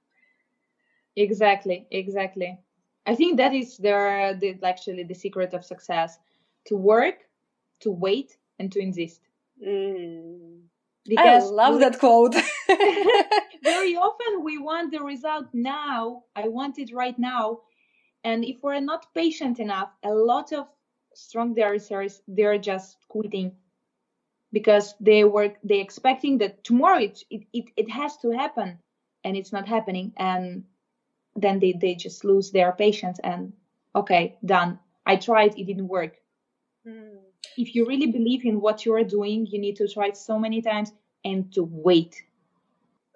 [1.16, 2.60] Exactly exactly
[3.10, 6.20] I think that is the, the actually the secret of success:
[6.68, 7.18] to work,
[7.80, 9.22] to wait, and to insist.
[9.66, 10.62] Mm.
[11.06, 12.36] Because I love we, that quote.
[13.64, 16.24] very often we want the result now.
[16.36, 17.62] I want it right now,
[18.24, 20.68] and if we're not patient enough, a lot of
[21.16, 23.52] strong dancers they're just quitting
[24.54, 28.78] because they were they expecting that tomorrow it, it, it, it has to happen
[29.24, 30.64] and it's not happening and
[31.42, 33.54] then they, they just lose their patience and
[33.96, 34.80] okay done.
[35.06, 36.16] I tried it didn't work.
[36.88, 37.20] Mm.
[37.58, 40.40] if you really believe in what you are doing you need to try it so
[40.40, 40.94] many times
[41.26, 42.24] and to wait.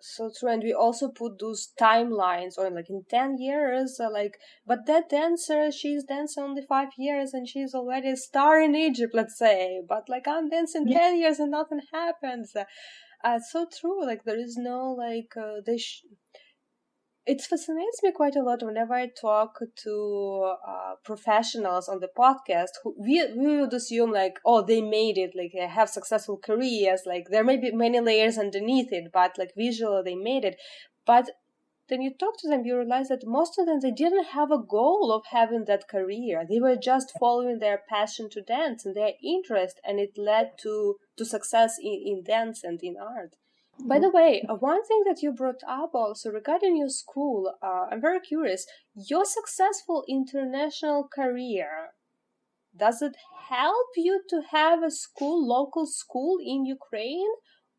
[0.01, 4.37] So true and we also put those timelines on like in 10 years uh, like
[4.67, 9.13] but that dancer she's dancing only five years and she's already a star in egypt
[9.15, 9.81] let's say.
[9.87, 10.99] But like i'm dancing yeah.
[10.99, 12.53] 10 years and nothing happens.
[13.23, 16.03] Uh, so true like there is no like uh, they sh-
[17.25, 22.71] it fascinates me quite a lot whenever I talk to uh, professionals on the podcast.
[22.83, 27.03] Who we we would assume like, oh, they made it, like they have successful careers,
[27.05, 30.57] like there may be many layers underneath it, but like visually they made it.
[31.05, 31.29] But
[31.89, 34.57] then you talk to them, you realize that most of them they didn't have a
[34.57, 36.45] goal of having that career.
[36.49, 40.97] They were just following their passion to dance and their interest, and it led to
[41.17, 43.35] to success in, in dance and in art.
[43.79, 47.87] By the way, uh, one thing that you brought up also regarding your school, uh,
[47.91, 48.65] I'm very curious.
[48.95, 51.93] Your successful international career,
[52.75, 53.15] does it
[53.49, 57.31] help you to have a school, local school in Ukraine,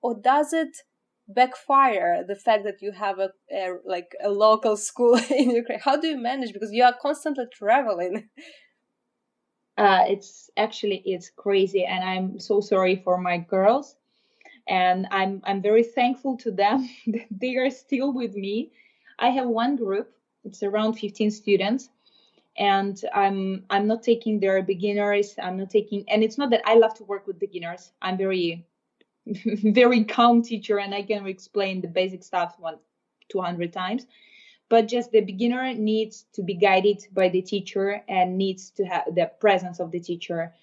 [0.02, 0.76] or does it
[1.28, 5.80] backfire the fact that you have a, a like a local school in Ukraine?
[5.80, 8.30] How do you manage because you are constantly traveling?
[9.76, 13.96] Uh, it's actually it's crazy, and I'm so sorry for my girls
[14.66, 18.72] and I'm I'm very thankful to them that they are still with me.
[19.18, 20.12] I have one group;
[20.44, 21.90] it's around 15 students,
[22.56, 25.34] and I'm I'm not taking their beginners.
[25.42, 27.92] I'm not taking, and it's not that I love to work with beginners.
[28.02, 28.66] I'm very
[29.26, 32.78] very calm teacher, and I can explain the basic stuff one
[33.28, 34.06] 200 times.
[34.70, 39.14] But just the beginner needs to be guided by the teacher and needs to have
[39.14, 40.54] the presence of the teacher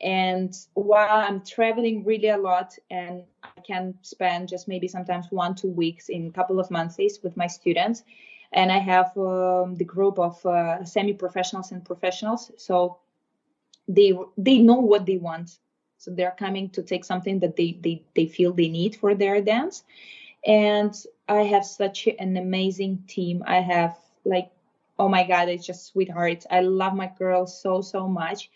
[0.00, 5.54] and while I'm traveling really a lot and I can spend just maybe sometimes one,
[5.54, 8.04] two weeks in a couple of months with my students,
[8.52, 12.98] and I have um, the group of uh, semi-professionals and professionals, so
[13.88, 15.58] they they know what they want.
[15.98, 19.42] So they're coming to take something that they they they feel they need for their
[19.42, 19.82] dance,
[20.46, 20.94] and
[21.28, 23.42] I have such an amazing team.
[23.44, 24.52] I have like,
[24.96, 26.46] oh my God, it's just sweethearts.
[26.50, 28.48] I love my girls so so much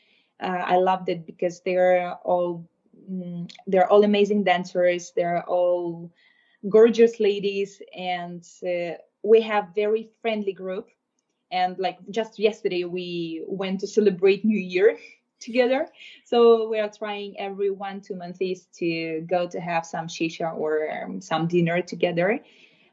[0.42, 2.68] uh, I loved it because they're all
[3.10, 5.12] mm, they're all amazing dancers.
[5.14, 6.10] They're all
[6.68, 10.88] gorgeous ladies, and uh, we have very friendly group.
[11.50, 14.98] And like just yesterday, we went to celebrate New Year
[15.38, 15.88] together.
[16.24, 18.38] So we are trying every one two months
[18.78, 22.40] to go to have some shisha or um, some dinner together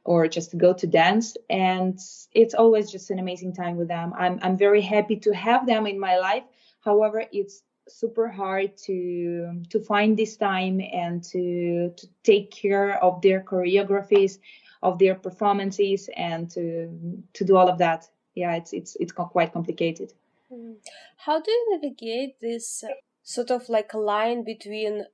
[0.03, 1.99] or just to go to dance and
[2.33, 5.85] it's always just an amazing time with them i'm i'm very happy to have them
[5.85, 6.43] in my life
[6.82, 13.21] However, it's super hard to to find this time and to to take care of
[13.21, 14.39] their choreographies,
[14.84, 18.07] of their performances, and to to do all of that.
[18.36, 20.13] Yeah, it's it's it's quite complicated.
[20.51, 20.75] Mm.
[21.17, 22.84] How do you navigate this
[23.23, 25.05] sort of like line between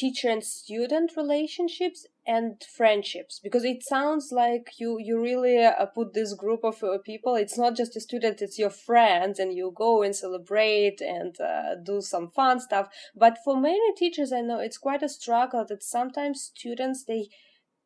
[0.00, 6.14] teacher and student relationships and friendships because it sounds like you you really uh, put
[6.14, 7.34] this group of uh, people.
[7.34, 11.74] It's not just a student it's your friends and you go and celebrate and uh,
[11.84, 12.86] do some fun stuff.
[13.14, 17.28] But for many teachers i know it's quite a struggle that sometimes students they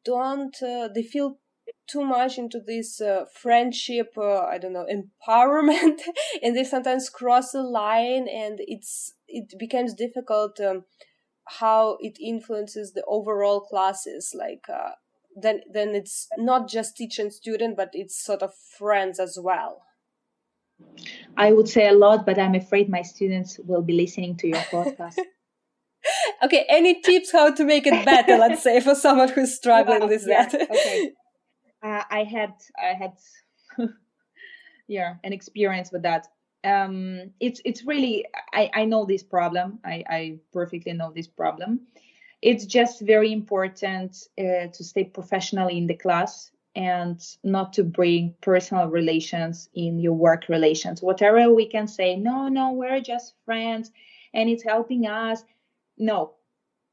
[0.05, 1.39] don't uh, they feel
[1.89, 5.99] too much into this uh, friendship uh, i don't know empowerment.
[6.43, 10.85] And they sometimes cross a line and it's it becomes difficult um,
[11.47, 14.91] how it influences the overall classes like uh,
[15.37, 19.83] then then it's not just teacher and student but it's sort of friends as well.
[21.37, 24.59] I would say a lot but i'm afraid my students will be listening to your
[24.73, 25.19] podcast.
[26.43, 30.25] Okay any tips how to make it better let's say for someone who's struggling with
[30.27, 30.71] yeah, that?
[30.71, 31.13] okay.
[31.85, 33.13] Uh, i had i had
[34.89, 36.27] yeah an experience with that
[36.65, 39.79] um, it's it's really I, I know this problem.
[39.85, 41.81] I, I perfectly know this problem.
[42.43, 48.35] It's just very important uh, to stay professionally in the class and not to bring
[48.41, 51.03] personal relations in your work relations.
[51.03, 53.91] Whatever we can say no no we're just friends
[54.33, 55.45] and it's helping us.
[55.99, 56.35] No.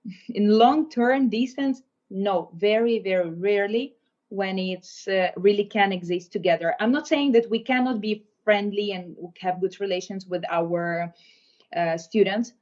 [0.29, 2.51] In long term distance no.
[2.55, 3.95] Very very rarely
[4.29, 6.75] when it's uh, really can exist together.
[6.79, 11.13] I'm not saying that we cannot be friendly and have good relations with our
[11.77, 12.53] uh, students.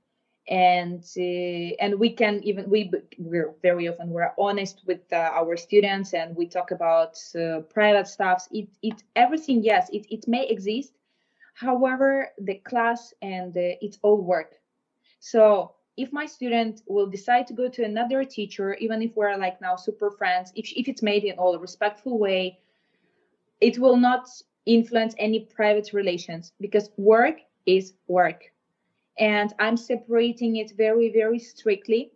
[0.48, 5.58] And uh, and we can even we we're very often we're honest with uh, our
[5.58, 8.48] students and we talk about uh, private stuffs.
[8.52, 10.94] It it everything yes it, it may exist.
[11.54, 14.52] However, the class and the, it's all work.
[15.20, 19.60] So if my student will decide to go to another teacher, even if we're like
[19.60, 22.60] now super friends, if, if it's made in all respectful way,
[23.60, 24.24] it will not
[24.70, 28.44] influence any private relations because work is work.
[29.18, 32.12] And I'm separating it very, very strictly.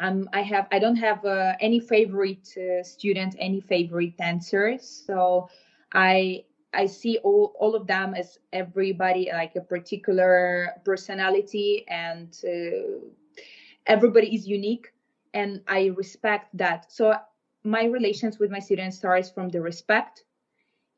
[0.00, 4.78] Um, I have, I don't have uh, any favorite uh, student, any favorite dancer.
[4.80, 5.48] So
[5.92, 6.44] I
[6.74, 13.08] I see all, all of them as everybody like a particular personality and uh,
[13.86, 14.92] everybody is unique
[15.32, 16.92] and I respect that.
[16.92, 17.14] So
[17.64, 20.24] my relations with my students starts from the respect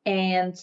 [0.06, 0.56] and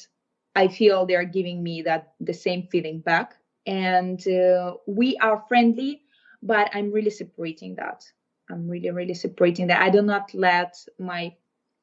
[0.55, 3.35] I feel they're giving me that the same feeling back
[3.65, 6.01] and uh, we are friendly
[6.43, 8.05] but I'm really separating that.
[8.49, 9.81] I'm really really separating that.
[9.81, 11.35] I do not let my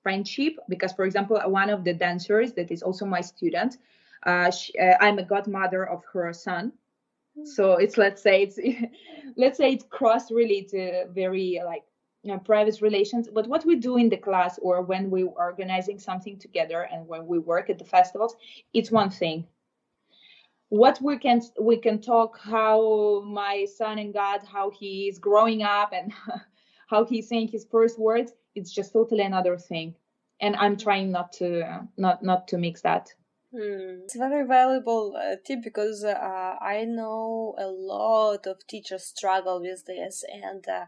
[0.04, 3.78] friendship because for example one of the dancers that is also my student
[4.26, 6.72] uh, she, uh, i'm a godmother of her son
[7.34, 7.44] hmm.
[7.44, 8.58] so it's let's say it's
[9.36, 11.84] let's say it's crossed really to very like
[12.44, 16.88] private relations but what we do in the class or when we're organizing something together
[16.92, 18.36] and when we work at the festivals
[18.72, 19.46] it's one thing.
[20.70, 25.62] What we can we can talk how my son and god how he is growing
[25.62, 26.12] up and
[26.88, 29.94] how he's saying his first words it's just totally another thing.
[30.40, 33.12] And i'm trying not to not not to mix that.
[33.54, 34.02] Hmm.
[34.02, 39.86] It's very valuable uh, tip because uh, I know a lot of teachers struggle with
[39.86, 40.86] this, and uh,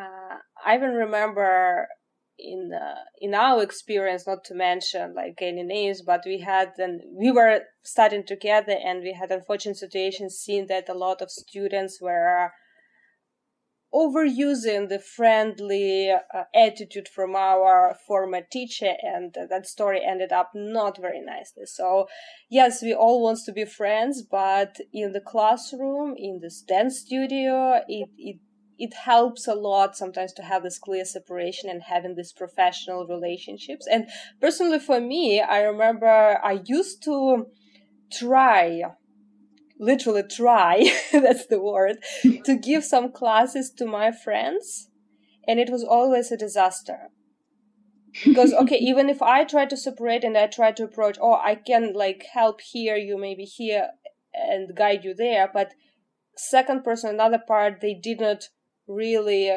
[0.00, 1.88] uh I even remember
[2.38, 7.02] in uh, in our experience, not to mention like any names, but we had and
[7.12, 12.00] we were studying together, and we had unfortunate situations, seeing that a lot of students
[12.00, 12.50] were
[13.92, 20.52] overusing the friendly uh, attitude from our former teacher and uh, that story ended up
[20.54, 21.64] not very nicely.
[21.66, 22.06] So
[22.48, 27.80] yes we all want to be friends but in the classroom in the dance studio
[27.88, 28.36] it, it
[28.80, 33.86] it helps a lot sometimes to have this clear separation and having these professional relationships.
[33.86, 34.08] And
[34.40, 37.46] personally for me i remember i used to
[38.12, 38.82] try
[39.78, 41.98] literally try that's the word
[42.44, 44.88] to give some classes to my friends
[45.46, 47.08] and it was always a disaster.
[48.24, 51.54] Because okay even if i try to separate and i try to approach oh i
[51.54, 53.90] can like help here you maybe here
[54.34, 55.74] and guide you there but
[56.36, 58.48] second person another part they did not
[58.90, 59.56] really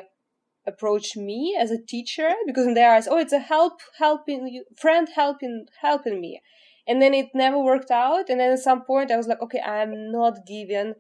[0.66, 4.64] approach me as a teacher because in their eyes oh it's a help helping you
[4.78, 6.42] friend helping helping me.
[6.86, 8.30] And then it never worked out.
[8.30, 10.94] And then at some point i was like okay i'm not giving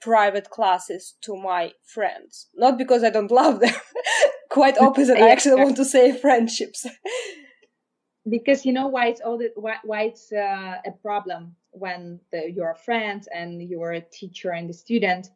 [0.00, 2.48] private classes to my friends.
[2.54, 3.74] Not because i don't love them.
[4.50, 5.18] Quite opposite.
[5.18, 6.86] I actually want to say friendships.
[8.26, 12.50] Because you know why it's all the, why, why it's uh, a problem when the,
[12.50, 15.28] you're friends and you're a teacher and the student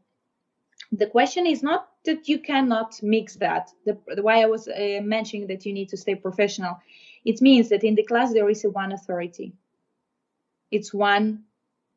[0.92, 5.00] the question is not that you cannot mix that the, the why i was uh,
[5.02, 6.78] mentioning that you need to stay professional
[7.24, 9.52] it means that in the class there is a one authority.
[10.70, 11.44] It's one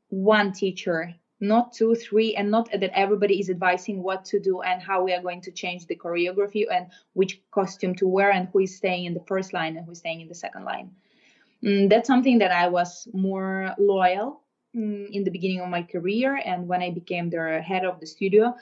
[0.10, 4.82] one teacher, not two, three, and not that everybody is advising what to do and
[4.82, 8.60] how we are going to change the choreography and which costume to wear and who
[8.60, 10.92] is staying in the first line and who is staying in the second line.
[11.64, 14.42] Mm, that's something that I was more loyal
[14.74, 18.56] in the beginning of my career and when I became the head of the studio.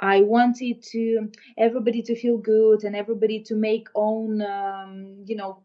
[0.00, 5.62] I wanted to everybody to feel good and everybody to make own, um, you know,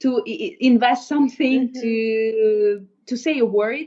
[0.00, 1.80] to invest something mm-hmm.
[1.80, 3.86] to to say a word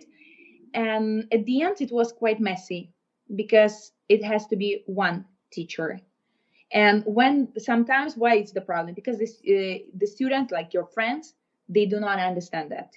[0.74, 2.92] and at the end it was quite messy
[3.36, 6.00] because it has to be one teacher
[6.72, 11.34] and when sometimes why it's the problem because this uh, the student like your friends
[11.70, 12.92] they do not understand that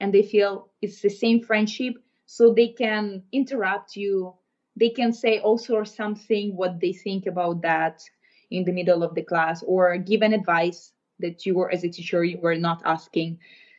[0.00, 1.94] and they feel it's the same friendship.
[2.26, 4.34] So they can interrupt you.
[4.76, 8.02] They can say also something what they think about that
[8.50, 11.88] in the middle of the class or give an advice that you were as a
[11.88, 13.38] teacher you were not asking.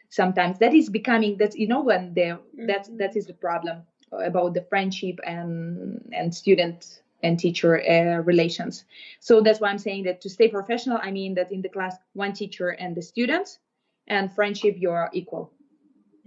[0.10, 2.66] Sometimes that is becoming that you know when the mm-hmm.
[2.68, 8.86] that that is the problem about the friendship and and student and teacher uh, relations.
[9.20, 11.96] So that's why i'm saying that to stay professional i mean that in the class
[12.14, 13.60] one teacher and the students
[14.08, 15.54] and friendship you're equal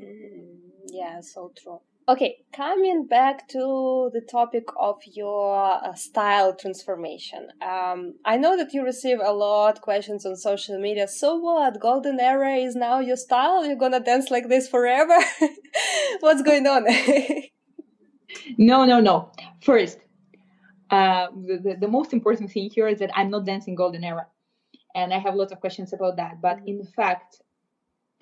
[0.02, 7.46] mm, yeah so true Okay, coming back to the topic of your uh, style transformation.
[7.62, 11.06] Um, I know that you receive a lot questions on social media.
[11.06, 11.78] So what?
[11.80, 13.64] Golden era is now your style?
[13.64, 15.16] You're gonna dance like this forever?
[16.20, 16.86] What's going on?
[18.58, 19.30] no, no, no.
[19.60, 20.00] First,
[20.90, 24.26] uh, the, the most important thing here is that I'm not dancing golden era,
[24.96, 26.40] and I have lots of questions about that.
[26.42, 27.41] But in fact,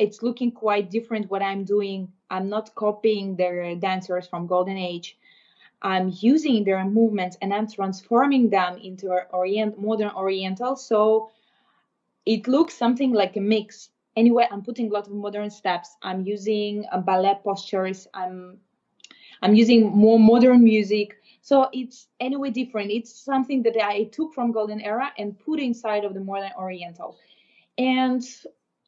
[0.00, 2.10] it's looking quite different what I'm doing.
[2.30, 5.16] I'm not copying the dancers from Golden Age.
[5.82, 10.76] I'm using their movements and I'm transforming them into orient modern oriental.
[10.76, 11.30] So
[12.26, 13.90] it looks something like a mix.
[14.16, 15.96] Anyway, I'm putting a lot of modern steps.
[16.02, 18.06] I'm using ballet postures.
[18.12, 18.58] I'm
[19.42, 21.16] I'm using more modern music.
[21.40, 22.90] So it's anyway different.
[22.90, 27.16] It's something that I took from Golden Era and put inside of the modern Oriental.
[27.78, 28.22] And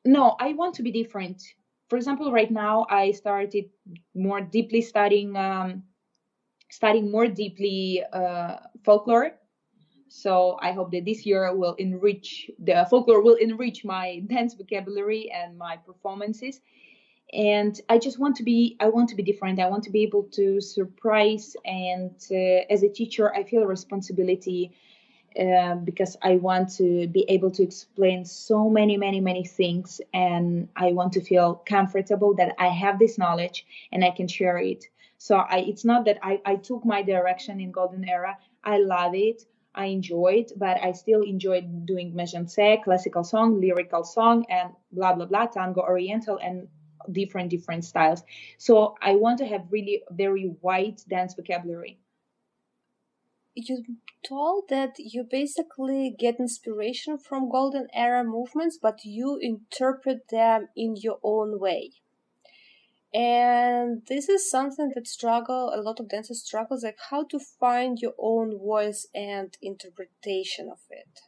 [0.05, 1.43] no, I want to be different.
[1.89, 3.67] For example, right now I started
[4.15, 5.85] more deeply studying um,
[6.71, 9.33] studying more deeply uh, folklore.
[10.09, 15.31] So I hope that this year will enrich the folklore will enrich my dance vocabulary
[15.31, 16.61] and my performances
[17.33, 20.03] and i just want to be i want to be different i want to be
[20.03, 24.71] able to surprise and uh, as a teacher i feel a responsibility
[25.39, 30.69] uh, because i want to be able to explain so many many many things and
[30.77, 34.89] i want to feel comfortable that i have this knowledge and i can share it.
[35.19, 38.37] So I, it's not that I, I took my direction in golden era.
[38.65, 39.45] I love it.
[39.73, 45.15] I enjoy it, but I still enjoy doing mejance, classical song, lyrical song, and blah
[45.15, 46.67] blah blah, tango, oriental, and
[47.13, 48.25] different different styles.
[48.59, 51.99] So i want to have really very wide dance vocabulary
[53.55, 53.85] you
[54.27, 60.97] told that you basically get inspiration from golden era movements but you interpret them in
[60.97, 61.91] your own way.
[63.15, 67.99] And this is something that struggle a lot of dancers struggles like how to find
[67.99, 71.21] your own voice and interpretation of it.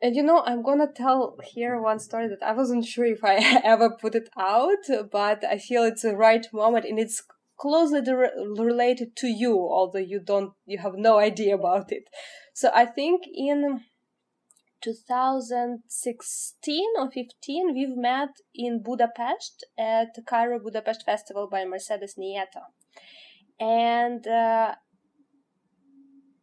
[0.00, 3.36] And you know, I'm gonna tell here one story that I wasn't sure if I
[3.64, 7.22] ever put it out, but I feel it's the right moment and it's
[7.62, 8.02] closely
[8.58, 12.10] related to you, although you don't, you have no idea about it.
[12.52, 13.82] So I think in
[14.82, 22.62] 2016 or 15, we've met in Budapest at the Cairo Budapest Festival by Mercedes Nieto.
[23.60, 24.74] And uh,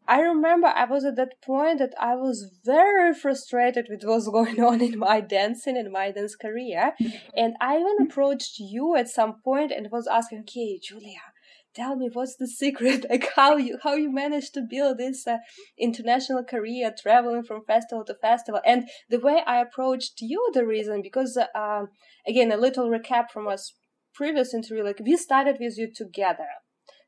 [0.10, 4.60] I remember I was at that point that I was very frustrated with what's going
[4.70, 6.94] on in my dancing and my dance career.
[7.36, 11.22] and I even approached you at some point and was asking, okay, Julia,
[11.76, 13.06] tell me what's the secret?
[13.10, 15.38] Like how you how you managed to build this uh,
[15.78, 18.62] international career traveling from festival to festival?
[18.66, 21.84] And the way i approached you the reason because uh,
[22.28, 23.74] again a little recap from us
[24.16, 26.50] previous interview like we started with you together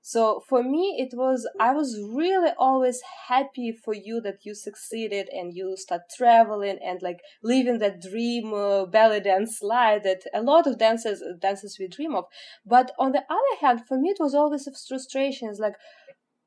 [0.02, 5.30] so for me, it was, I was really always happy for you that you succeeded
[5.30, 10.42] and you start traveling and like living that dream uh, belly dance life that a
[10.42, 12.26] lot of dancers, dancers we dream of.
[12.66, 15.50] But on the other hand, for me, it was always a frustration.
[15.50, 15.76] It's like,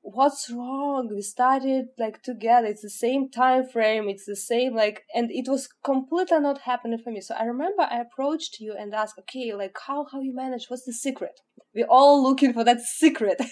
[0.04, 1.08] what's wrong?
[1.12, 2.66] We started like together.
[2.66, 4.08] It's the same time frame.
[4.08, 7.20] It's the same like and it was completely not happening for me.
[7.20, 10.66] So i remember i approached you and asked okay like how how you manage?
[10.68, 11.40] What's the secret?
[11.74, 13.40] We're all looking for that secret.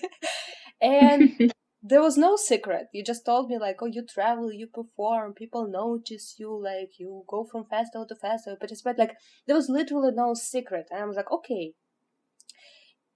[0.82, 2.88] And there was no secret.
[2.92, 7.24] You just told me like oh you travel you perform people notice you like you
[7.28, 8.98] go from festival to festival but participate.
[8.98, 10.86] Like there was literally no secret.
[10.90, 11.72] And i was like okay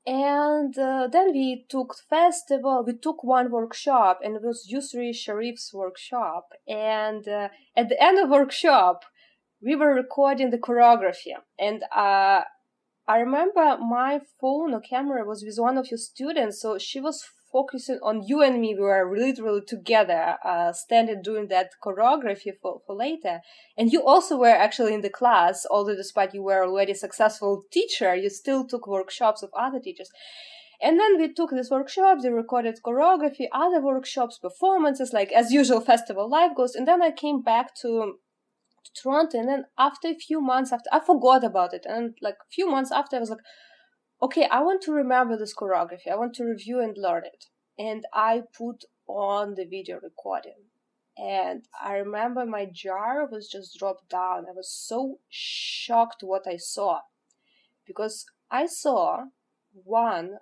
[0.07, 5.75] and uh, then we took festival we took one workshop and it was yusri sharif's
[5.75, 6.51] workshop.
[6.69, 9.05] And uh, at the end of workshop
[9.61, 11.35] we were recording the choreography.
[11.59, 12.43] And uh,
[13.09, 17.25] i remember my phone or camera was with one of your students so she was
[17.57, 18.71] focusing on you and me.
[18.75, 23.37] We were literally together, uh, standing doing that choreography for, for later.
[23.79, 27.63] And you also were actually in the class, although despite you were already a successful
[27.77, 30.11] teacher, you still took workshops of other teachers.
[30.83, 35.81] And then we took this workshop, we recorded choreography, other workshops, performances, like as usual,
[35.81, 36.75] festival life goes.
[36.75, 38.17] And then I came back to
[39.03, 41.85] Toronto, and then after a few months after, I forgot about it.
[41.89, 43.47] And like a few months after, I was like,
[44.23, 46.11] okay, I want to remember this choreography.
[46.11, 47.47] I want to review and learn it.
[47.79, 50.65] And I put on the video recording.
[51.19, 54.47] And I remember my jar was just dropped down.
[54.49, 57.01] I was so shocked what I saw.
[57.87, 59.25] Because I saw
[59.73, 60.39] one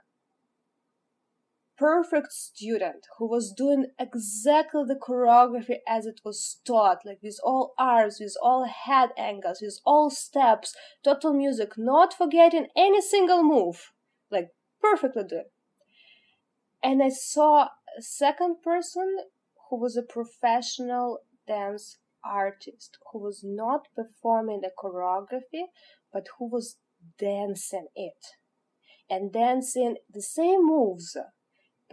[1.76, 7.74] perfect student who was doing exactly the choreography as it was taught, like with all
[7.78, 13.92] arms, with all head angles, with all steps, total music, not forgetting any single move,
[14.30, 14.50] like
[14.80, 15.44] perfectly doing.
[16.82, 17.68] And I saw
[17.98, 19.16] a second person
[19.68, 25.64] who was a professional dance artist who was not performing the choreography,
[26.12, 26.76] but who was
[27.18, 28.26] dancing it.
[29.08, 31.16] And dancing the same moves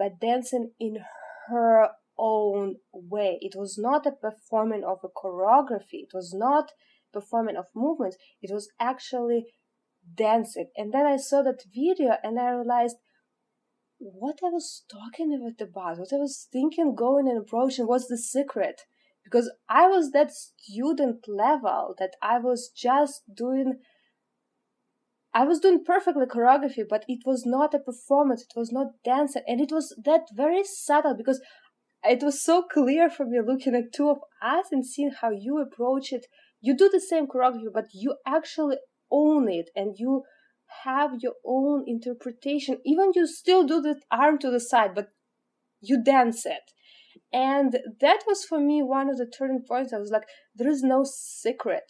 [0.02, 0.98] but dancing in
[1.48, 3.38] her own way.
[3.40, 6.02] It was not a performing of a choreography.
[6.06, 6.72] It was not
[7.12, 9.46] performing of movements it was actually
[10.16, 12.96] dancing and then i saw that video and i realized
[13.98, 18.82] what i was talking about what i was thinking going and approaching what's the secret
[19.22, 23.74] because i was that student level that i was just doing
[25.34, 29.42] I was doing perfectly choreography, but it was not a performance, it was not dancing,
[29.46, 31.40] and it was that very subtle because
[32.04, 35.58] it was so clear for me looking at two of us and seeing how you
[35.58, 36.26] approach it.
[36.60, 38.76] You do the same choreography, but you actually
[39.10, 40.24] own it and you
[40.84, 42.78] have your own interpretation.
[42.84, 45.08] Even you still do the arm to the side, but
[45.80, 46.72] you dance it.
[47.32, 49.92] And that was for me one of the turning points.
[49.92, 51.84] I was like, there is no secret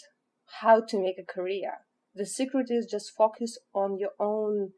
[0.61, 1.79] how to make a career.
[2.15, 4.73] The secret is just focus on your own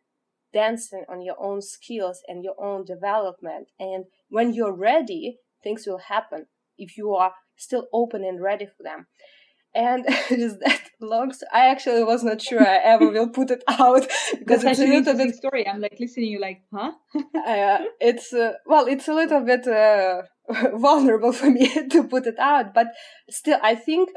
[0.54, 3.68] dancing on your own skills and your own development.
[3.78, 6.46] And when you're ready, things will happen
[6.78, 9.06] if you are still open and ready for them.
[9.74, 11.32] And just that long.
[11.52, 14.06] I actually was not sure I ever will put it out
[14.38, 15.66] because That's it's a little bit story.
[15.66, 16.92] I'm like listening, you like, huh?
[17.18, 20.22] uh, it's uh, well, it's a little bit uh,
[20.76, 22.86] vulnerable for me to put it out, but
[23.28, 24.10] still, I think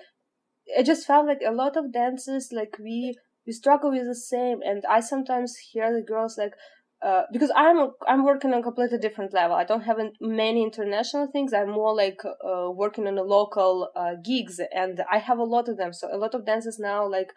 [0.78, 4.62] I just felt like a lot of dancers like we we struggle with the same
[4.62, 6.54] and i sometimes hear the girls like
[7.02, 9.56] uh, because I'm I'm working on a completely different level.
[9.56, 11.54] I don't have many international things.
[11.54, 15.70] I'm more like uh, working on the local uh, gigs, and I have a lot
[15.70, 15.94] of them.
[15.94, 17.32] So a lot of dancers now like,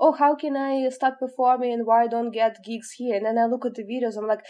[0.00, 1.72] oh, how can I start performing?
[1.74, 3.16] And why I don't get gigs here?
[3.16, 4.16] And then I look at the videos.
[4.16, 4.44] I'm like,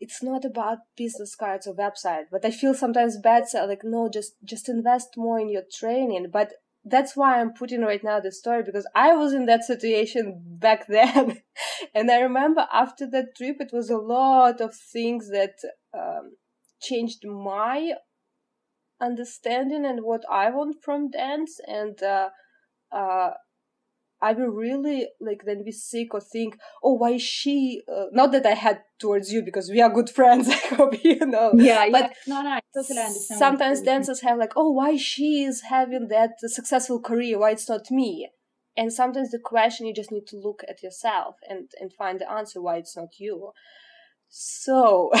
[0.00, 2.24] it's not about business cards or website.
[2.32, 3.48] But I feel sometimes bad.
[3.48, 6.28] So like, no, just just invest more in your training.
[6.32, 6.54] But
[6.88, 10.86] that's why I'm putting right now the story because I was in that situation back
[10.88, 11.42] then.
[11.94, 15.56] and I remember after that trip, it was a lot of things that
[15.92, 16.36] um,
[16.80, 17.94] changed my
[19.00, 21.58] understanding and what I want from dance.
[21.66, 22.30] And uh,
[22.92, 23.30] uh,
[24.26, 27.82] I will really like then be sick or think, oh, why is she?
[27.88, 30.48] Uh, not that I had towards you because we are good friends.
[30.48, 31.52] I hope you know.
[31.54, 32.34] Yeah, but yeah.
[32.34, 33.38] no, no, I totally understand.
[33.38, 37.38] Sometimes dancers have like, oh, why she is having that successful career?
[37.38, 38.28] Why it's not me?
[38.76, 42.30] And sometimes the question you just need to look at yourself and and find the
[42.30, 43.52] answer why it's not you.
[44.28, 45.12] So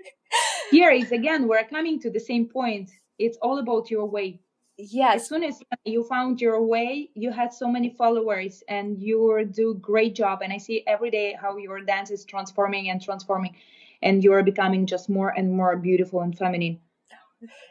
[0.70, 2.90] here is again we're coming to the same point.
[3.18, 4.40] It's all about your way
[4.76, 5.22] yes.
[5.22, 9.74] As soon as you found your way you had so many followers and you do
[9.74, 10.40] great job.
[10.42, 13.56] And i see every day how your dance is transforming and transforming.
[14.02, 16.78] And you're becoming just more and more beautiful and feminine.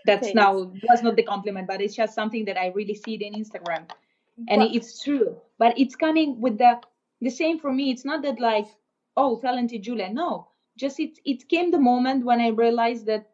[0.06, 0.36] That's Thanks.
[0.36, 3.34] now that's not the compliment but it's just something that i really see it in
[3.34, 3.89] instagram.
[4.47, 5.38] And well, it's true.
[5.58, 6.82] But it's coming with the
[7.22, 7.91] the same for me.
[7.91, 8.68] It's not that like
[9.18, 10.10] oh talented julia.
[10.12, 10.47] No.
[10.78, 13.32] Just it it came the moment when i realized that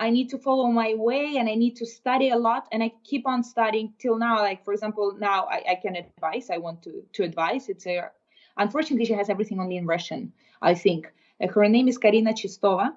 [0.00, 2.92] I need to follow my way and I need to study a lot and I
[3.04, 4.38] keep on studying till now.
[4.38, 6.50] Like for example, now I, I can advise.
[6.50, 7.68] I want to to advise.
[7.68, 8.10] It's a
[8.56, 10.32] unfortunately she has everything only in Russian.
[10.60, 12.92] I think uh, her name is Karina Chistova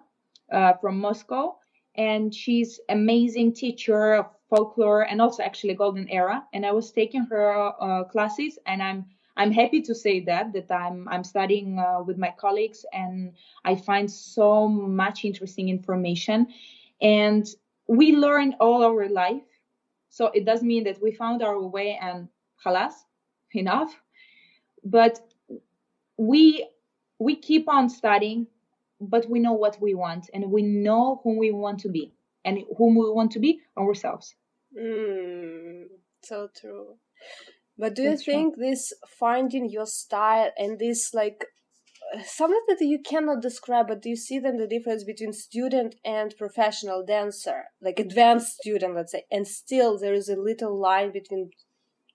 [0.51, 1.57] uh, from Moscow,
[1.95, 6.45] and she's amazing teacher of folklore and also actually golden era.
[6.53, 9.05] And I was taking her uh, classes, and I'm
[9.37, 13.33] I'm happy to say that that I'm I'm studying uh, with my colleagues and
[13.63, 16.47] I find so much interesting information
[17.01, 17.45] and
[17.87, 19.43] we learn all our life.
[20.09, 22.27] So it does mean that we found our way and
[22.63, 22.93] halas
[23.53, 23.95] enough.
[24.83, 25.19] But
[26.17, 26.67] we
[27.19, 28.47] we keep on studying
[28.99, 32.13] but we know what we want and we know who we want to be
[32.45, 34.35] and whom we want to be ourselves.
[34.77, 35.85] Mm,
[36.23, 36.95] so true.
[37.77, 38.63] But do That's you think true.
[38.65, 41.45] this finding your style and this like
[42.26, 46.36] something that you cannot describe, but do you see then the difference between student and
[46.38, 51.51] professional dancer, like advanced student, let's say, and still there is a little line between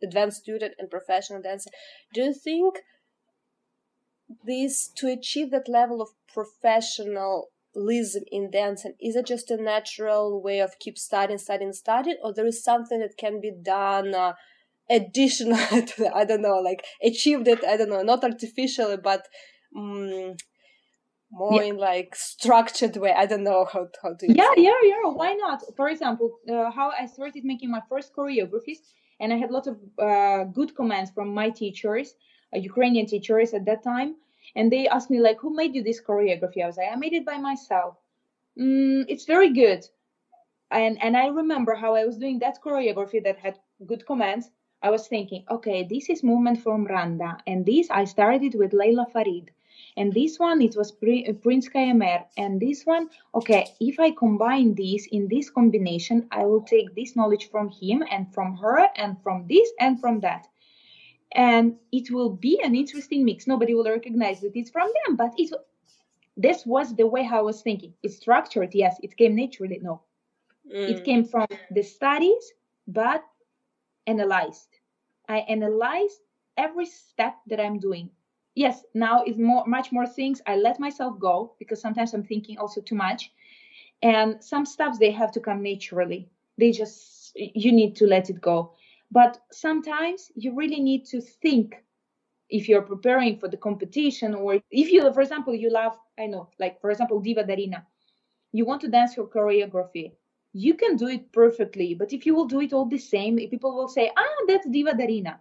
[0.02, 1.70] advanced student and professional dancer.
[2.12, 2.80] Do you think
[4.44, 10.60] this to achieve that level of professionalism in dancing is it just a natural way
[10.60, 14.14] of keep studying, studying, studying, or there is something that can be done?
[14.14, 14.32] Uh,
[14.90, 19.28] additional to i don't know like achieved it i don't know not artificially but
[19.76, 20.36] um,
[21.32, 21.68] more yeah.
[21.70, 23.12] in like structured way.
[23.16, 24.26] I don't know how how to.
[24.28, 25.04] Yeah, yeah, yeah.
[25.20, 25.62] Why not?
[25.76, 28.80] For example, uh, how I started making my first choreographies,
[29.18, 32.14] and I had lots of uh, good comments from my teachers,
[32.54, 34.16] uh, Ukrainian teachers at that time,
[34.54, 37.14] and they asked me like, "Who made you this choreography?" I was like, "I made
[37.14, 37.96] it by myself."
[38.58, 39.82] Mm, it's very good,
[40.70, 44.50] and and I remember how I was doing that choreography that had good comments.
[44.84, 49.06] I was thinking, okay, this is movement from Randa, and this I started with Leila
[49.12, 49.52] Farid
[49.96, 52.24] and this one it was Prince Kayammer.
[52.36, 57.14] And this one okay if I combine these in this combination I will take this
[57.16, 60.46] knowledge from him and from her and from this and from that.
[61.34, 63.46] And it will be an interesting mix.
[63.46, 65.50] Nobody will recognize that it's from them but it
[66.34, 67.92] this was the way i was thinking.
[68.02, 70.02] It's structured yes it came naturally no.
[70.72, 70.88] Mm.
[70.90, 72.52] it came from the studies
[72.86, 73.22] but
[74.06, 74.68] analyzed.
[75.28, 76.20] I analyzed
[76.56, 78.10] every step that i'm doing
[78.54, 80.42] yes now is more much more things.
[80.46, 83.32] I let myself go because sometimes i'm thinking also too much.
[84.02, 86.28] And some stuffs they have to come naturally.
[86.58, 88.74] They just you need to let it go.
[89.10, 91.76] But sometimes you really need to think
[92.50, 96.48] if you're preparing for the competition or if you for example you love i know
[96.60, 97.84] like for example diva darina.
[98.52, 100.12] You want to dance your choreography.
[100.52, 103.74] You can do it perfectly but if you will do it all the same people
[103.74, 105.38] will say ah that's diva darina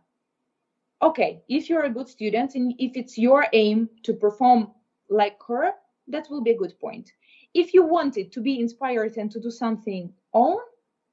[1.01, 4.71] okay, if you're a good student and if it's your aim to perform
[5.09, 5.73] like her,
[6.07, 7.11] that will be a good point.
[7.53, 10.59] If you wanted to be inspired and to do something own,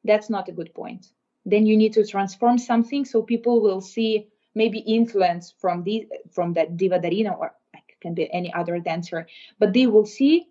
[0.04, 1.06] that's not a good point.
[1.44, 6.52] Then you need to transform something so people will see maybe influence from the from
[6.54, 7.54] that diva darina or
[8.00, 9.26] can be any other dancer,
[9.58, 10.46] but they will see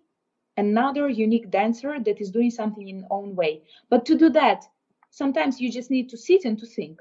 [0.58, 3.62] another unique dancer that is doing something in own way.
[3.88, 4.64] But to do that,
[5.10, 7.00] sometimes you just need to sit and to think.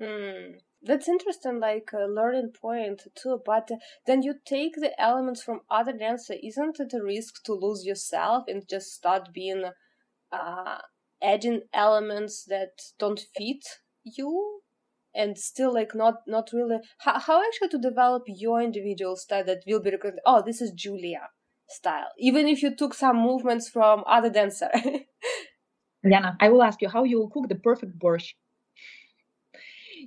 [0.00, 3.70] Mm that's interesting like a learning point too but
[4.06, 8.44] then you take the elements from other dancer isn't it a risk to lose yourself
[8.48, 9.64] and just start being
[10.32, 10.78] uh
[11.22, 13.64] adding elements that don't fit
[14.04, 14.60] you?
[15.14, 19.62] And still like not not really how, how actually to develop your individual style that
[19.66, 21.30] will be recognized oh this is julia
[21.68, 24.68] style even if you took some movements from other dancer?
[26.08, 28.34] Diana, I will ask you how you will cook the perfect borscht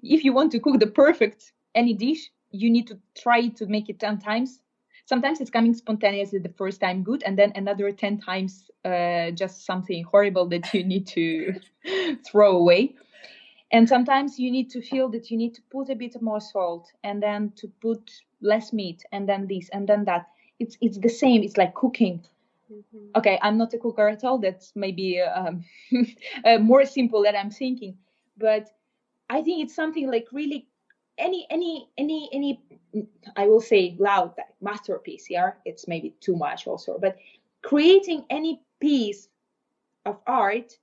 [0.04, 3.90] if you want to cook the perfect any dish, you need to try to make
[3.90, 4.60] it 10 times.
[5.06, 9.66] Sometimes it's coming spontaneously the first time good, and then another 10 times uh, just
[9.66, 11.60] something horrible that you need to
[12.26, 12.96] throw away.
[13.72, 16.92] And sometimes you need to feel that you need to put a bit more salt
[17.04, 18.10] and then to put
[18.42, 20.28] less meat and then this and then that.
[20.60, 21.44] It's it's the same.
[21.44, 22.26] It's like cooking.
[22.72, 23.12] Mm-hmm.
[23.16, 24.40] Okay, I'm not a cooker at all.
[24.40, 25.64] That's maybe um,
[26.46, 27.98] uh, more simple that I'm thinking.
[28.38, 28.70] But
[29.30, 30.68] I think it's something like really
[31.18, 32.62] any any any any
[33.36, 35.30] I will say loud like masterpiece.
[35.30, 37.18] Yeah, it's maybe too much also, but
[37.62, 39.28] creating any piece
[40.06, 40.78] of art,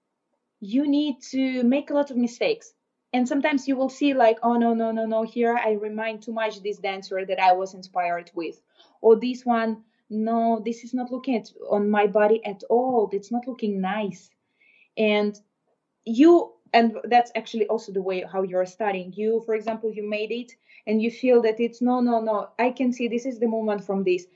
[0.61, 2.75] you need to make a lot of mistakes.
[3.13, 6.33] And sometimes you will see like, oh no, no, no, no, here I remind too
[6.33, 8.61] much this dancer that I was inspired with.
[9.01, 13.09] Or this one, no, this is not looking at on my body at all.
[13.13, 14.29] It's not looking nice.
[14.99, 15.39] And
[16.05, 19.13] you and that's actually also the way how you're studying.
[19.13, 20.53] You for example you made it
[20.87, 23.85] and you feel that it's no no no i can see this is the moment
[23.85, 24.27] from this.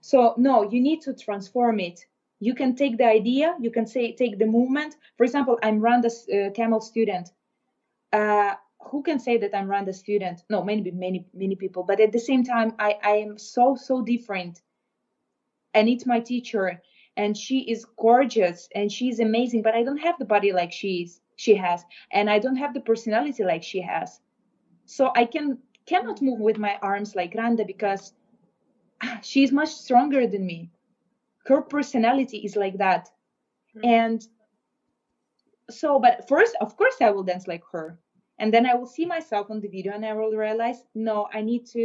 [0.00, 2.06] So no you need to transform it.
[2.40, 6.28] You can take the idea you can say take the movement for example i'm randa's
[6.28, 7.30] uh, Kamel student.
[8.12, 8.54] Uh,
[8.90, 10.42] who can say that i'm randa's student?
[10.48, 11.82] No maybe many many people.
[11.82, 14.62] But at the same time i i am so so different.
[15.74, 16.82] And it's my teacher.
[17.16, 21.02] And she is gorgeous and she's amazing but i don't have the body like she
[21.02, 24.20] is she has and i don't have the personality like she has.
[24.84, 28.12] So i can cannot move with my arms like randa because
[29.22, 30.70] she's much stronger than me.
[31.46, 33.08] Her personality is like that.
[33.76, 33.88] Mm-hmm.
[33.98, 34.20] and
[35.70, 37.86] so but first of course i will dance like her.
[38.40, 41.40] And then i will see myself on the video and i will realize no i
[41.50, 41.82] need to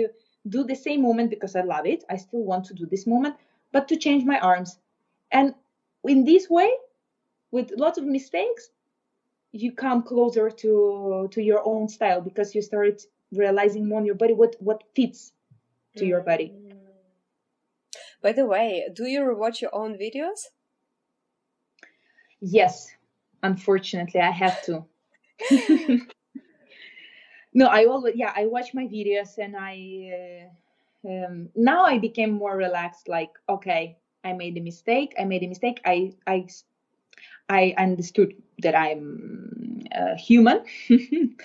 [0.56, 2.03] do the same movement because i love it.
[2.10, 3.36] I still want to do this movement
[3.72, 4.80] but to change my arms.
[5.32, 5.53] And
[6.14, 6.72] in this way
[7.51, 8.72] with lots of mistakes
[9.56, 13.01] you come closer to to your own style because you start
[13.32, 15.32] realizing more on your body what what fits
[15.95, 16.51] to your body.
[16.53, 16.76] Mm.
[18.22, 20.47] by the way do you watch your own videos?
[22.41, 22.91] Yes.
[23.43, 24.86] Unfortunately i have to.
[27.58, 29.76] No i always yeah i watch my videos and i
[30.20, 33.95] uh, um, now i became more relaxed like okay
[34.26, 36.45] i made a mistake i made a mistake i i
[37.49, 40.64] I understood that I'm a human.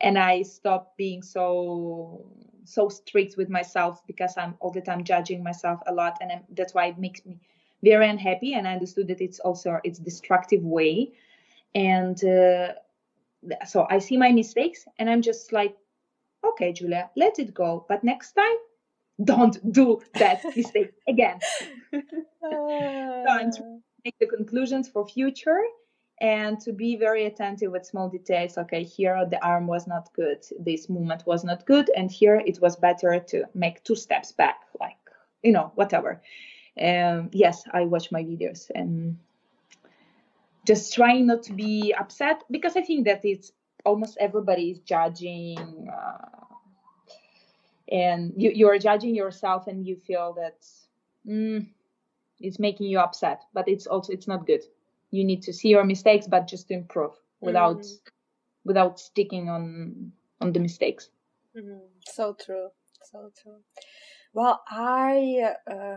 [0.00, 2.26] And I stop being so
[2.64, 6.18] so strict with myself because I'm all the time judging myself a lot.
[6.20, 7.40] And I'm, that's why it makes me
[7.82, 8.52] very unhappy.
[8.54, 11.12] And I understood that it's also it's destructive way.
[11.74, 12.74] And uh,
[13.66, 15.76] so I see my mistakes and I'm just like
[16.44, 17.84] okay Julia let it go.
[17.88, 18.56] But next time
[19.24, 21.40] don't do that mistake again.
[22.40, 25.60] Don't make the conclusions for future
[26.20, 28.58] and to be very attentive with small details.
[28.58, 30.44] Okay here the arm was not good.
[30.58, 34.60] This movement was not good and here it was better to make two steps back
[34.80, 34.98] like
[35.42, 36.20] you know whatever.
[36.80, 39.18] Um, yes i watch my videos and
[40.64, 43.50] just trying not to be upset because i think that it's
[43.84, 46.44] almost everybody is judging uh,
[47.90, 50.64] and you, you are judging yourself and you feel that
[51.26, 51.66] mm,
[52.38, 54.62] it's making you upset but it's also it's not good
[55.10, 57.98] you need to see your mistakes but just to improve without mm.
[58.64, 61.10] without sticking on on the mistakes
[61.56, 61.80] mm.
[62.06, 62.68] so true
[63.10, 63.58] so true
[64.32, 65.96] well i uh,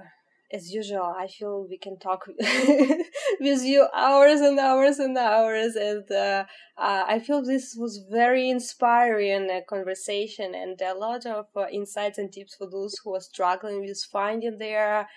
[0.54, 2.28] as usual i feel we can talk
[3.40, 6.44] with you hours and hours and hours and uh,
[6.78, 12.18] uh, i feel this was very inspiring uh, conversation and a lot of uh, insights
[12.18, 15.08] and tips for those who are struggling with finding their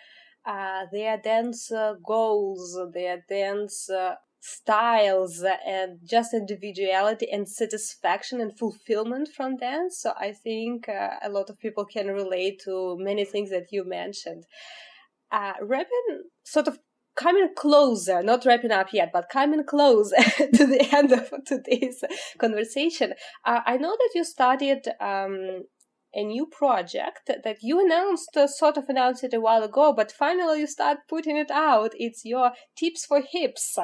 [0.47, 8.57] uh, their dance uh, goals, their dance uh, styles, and just individuality and satisfaction and
[8.59, 9.99] fulfillment from dance.
[9.99, 14.45] So I think a lot of people can relate to many things that you mentioned.
[15.33, 16.79] Uh, wrapping, sort of
[17.17, 22.03] coming closer, not wrapping up yet, but coming close to the end of today's
[22.39, 23.15] conversation.
[23.45, 25.65] Uh, I know that you studied um,
[26.15, 30.13] a new project that you announced, uh, sort of announced it a while ago, but
[30.13, 31.93] finally you start putting it out.
[31.99, 33.77] It's your tips for hips.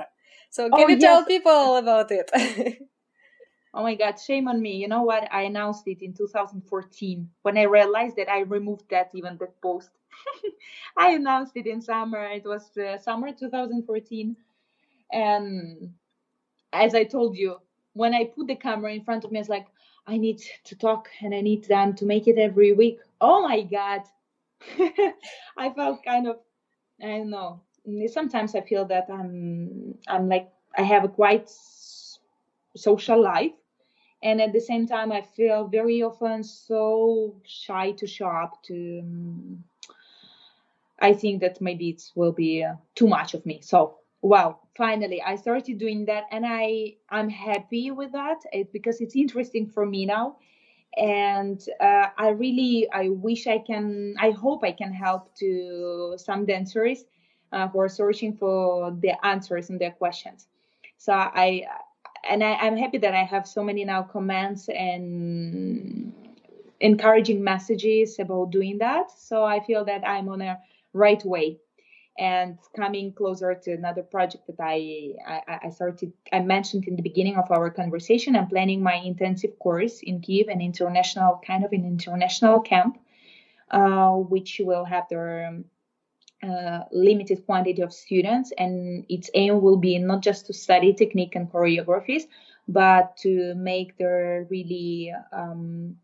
[0.51, 1.01] So can oh, you yes.
[1.01, 2.31] tell people about it?
[3.75, 4.77] oh my God, shame on me.
[4.77, 5.29] You know what?
[5.33, 9.91] I announced it in 2014 when I realized that I removed that even that post.
[10.97, 12.25] I announced it in summer.
[12.27, 14.37] It was uh, summer 2014.
[15.13, 15.95] And
[16.73, 17.57] as I told you,
[17.93, 19.67] when I put the camera in front of me, I was like,
[20.11, 22.99] I need to talk and I need them to make it every week.
[23.21, 24.03] Oh my God.
[25.57, 26.41] I felt kind of,
[27.01, 27.61] I don't know.
[28.09, 31.49] Sometimes I feel that I'm, I'm like, I have a quite
[32.75, 33.53] social life.
[34.23, 39.01] And at the same time, I feel very often so shy to show up to,
[39.03, 39.65] um,
[40.99, 43.61] I think that maybe it will be uh, too much of me.
[43.63, 49.01] So well finally i started doing that and i i'm happy with that it, because
[49.01, 50.37] it's interesting for me now.
[50.97, 56.45] And uh, i really i wish i can i hope i can help to some
[56.45, 57.05] dancers
[57.53, 60.49] uh, who are searching for the answers and their questions.
[60.99, 61.65] So i
[62.29, 66.13] and I, i'm happy that i have so many now comments and
[66.81, 69.11] encouraging messages about doing that.
[69.13, 70.59] So i feel that i'm on a
[70.93, 71.59] right way
[72.21, 77.03] and coming closer to another project that I, I, I started I mentioned in the
[77.03, 78.37] beginning of our conversation.
[78.37, 82.99] I'm planning my intensive course in Kiev, an international kind of an international camp,
[83.71, 85.63] uh, which will have their
[86.43, 91.37] uh, limited quantity of students, and its aim will be not just to study technique
[91.37, 92.25] and choreographies,
[92.69, 95.97] but to make their really um,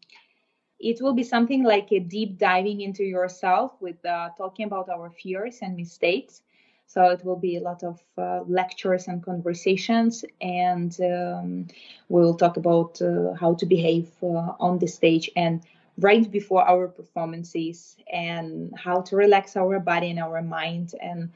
[0.78, 5.10] it will be something like a deep diving into yourself with uh, talking about our
[5.10, 6.42] fears and mistakes.
[6.86, 11.66] So it will be a lot of uh, lectures and conversations, and um,
[12.08, 15.62] we'll talk about uh, how to behave uh, on the stage and
[15.98, 20.94] right before our performances, and how to relax our body and our mind.
[21.02, 21.30] And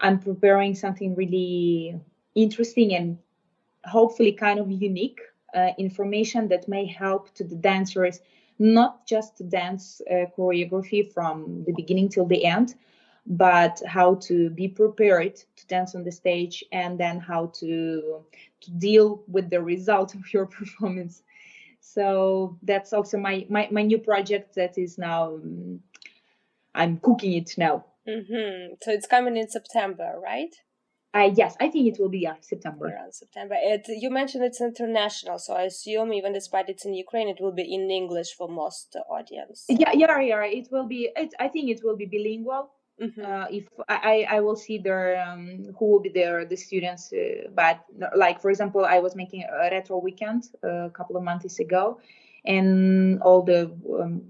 [0.00, 2.00] I'm preparing something really
[2.34, 3.18] interesting and
[3.84, 5.20] hopefully kind of unique
[5.54, 8.20] uh, information that may help to the dancers
[8.58, 12.74] not just dance uh, choreography from the beginning till the end,
[13.26, 18.24] but how to be prepared to dance on the stage and then how to,
[18.60, 21.22] to deal with the result of your performance.
[21.80, 25.80] So that's also my, my, my new project that is now, um,
[26.74, 27.84] I'm cooking it now.
[28.06, 28.74] Mm-hmm.
[28.82, 30.54] So it's coming in September, right?
[31.14, 32.86] Uh, yes, I think it will be yeah, September.
[32.86, 33.54] Around September.
[33.58, 37.52] It, you mentioned it's international, so I assume even despite it's in Ukraine, it will
[37.52, 39.64] be in English for most audience.
[39.68, 40.44] Yeah, yeah, yeah.
[40.44, 41.10] It will be.
[41.16, 42.70] It, I think it will be bilingual.
[43.00, 43.24] Mm-hmm.
[43.24, 47.48] Uh, if I, I will see their um, who will be there the students uh,
[47.54, 47.84] but
[48.16, 52.00] like for example i was making a retro weekend uh, a couple of months ago
[52.44, 54.22] and all the um,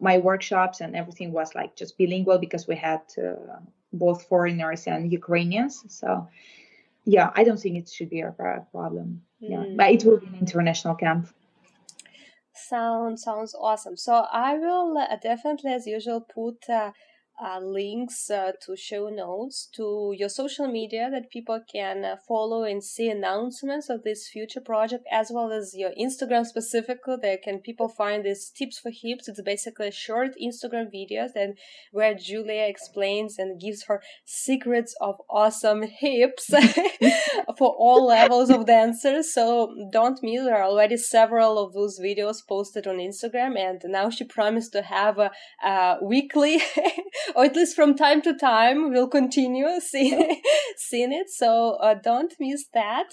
[0.00, 3.58] my workshops and everything was like just bilingual because we had uh,
[3.92, 5.84] both foreigners and Ukrainians.
[5.88, 6.28] So,
[7.04, 8.32] yeah, I don't think it should be a
[8.72, 9.22] problem.
[9.42, 9.50] Mm.
[9.50, 11.28] Yeah, but it will be an international camp.
[12.54, 13.96] Sounds sounds awesome.
[13.96, 16.68] So I will uh, definitely, as usual, put.
[16.68, 16.92] Uh,
[17.42, 22.64] uh, links uh, to show notes to your social media that people can uh, follow
[22.64, 27.16] and see announcements of this future project as well as your instagram specifically.
[27.20, 29.28] There can people find these tips for hips.
[29.28, 31.56] It's basically short instagram videos and
[31.92, 36.50] where julia explains and gives her secrets of awesome hips
[37.58, 39.32] for all levels of dancers.
[39.32, 44.10] So don't miss there are already several of those videos posted on instagram and now
[44.10, 45.30] she promised to have a,
[45.64, 46.60] a weekly
[47.34, 50.40] or at least from time to time we'll continue seeing,
[50.76, 51.28] seeing it.
[51.30, 53.08] So uh, don't miss that.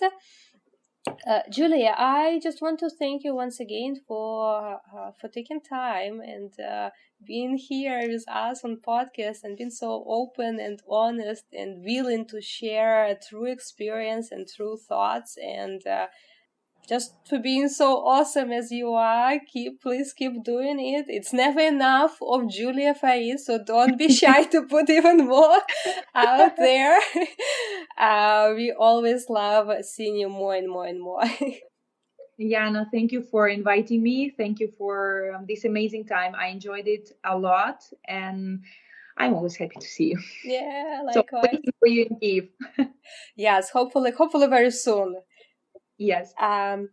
[1.27, 6.19] Uh, Julia, I just want to thank you once again for uh, for taking time
[6.19, 6.89] and uh,
[7.23, 12.41] being here with us on podcast and being so open and honest and willing to
[12.41, 16.07] share a true experience and true thoughts and uh,
[16.87, 19.39] just for being so awesome as you are.
[19.51, 21.05] Keep, please keep doing it.
[21.07, 25.59] It's never enough of Julia Faiz, so don't be shy to put even more
[26.13, 26.99] out there.
[27.97, 31.23] Uh, we always love seeing you more and more and more.
[32.39, 34.29] Yana, thank you for inviting me.
[34.35, 36.35] Thank you for um, this amazing time.
[36.35, 38.59] I enjoyed it a lot, and
[39.17, 40.19] I'm always happy to see you.
[40.43, 41.25] Yeah, likewise.
[41.31, 42.49] So waiting for you in Kiev.
[43.37, 45.15] yes, hopefully, hopefully very soon.
[45.97, 46.33] Yes.
[46.39, 46.89] Um,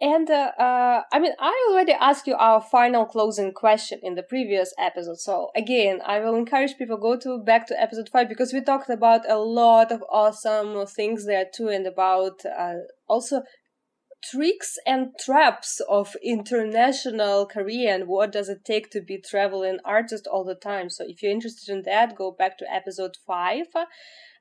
[0.00, 4.22] and uh, uh, I mean, I already asked you our final closing question in the
[4.22, 5.18] previous episode.
[5.18, 8.90] So again, I will encourage people go to back to episode five because we talked
[8.90, 12.74] about a lot of awesome things there too, and about uh,
[13.08, 13.42] also
[14.22, 20.26] tricks and traps of international career and what does it take to be traveling artist
[20.26, 20.90] all the time.
[20.90, 23.66] So if you're interested in that, go back to episode five.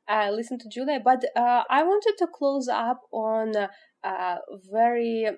[0.08, 3.54] Uh, listen to Julia, but uh, I wanted to close up on
[4.06, 4.38] a
[4.72, 5.30] very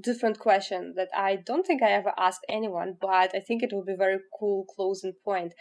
[0.00, 3.84] different question that I don't think I ever asked anyone, but I think it will
[3.84, 5.54] be a very cool closing point.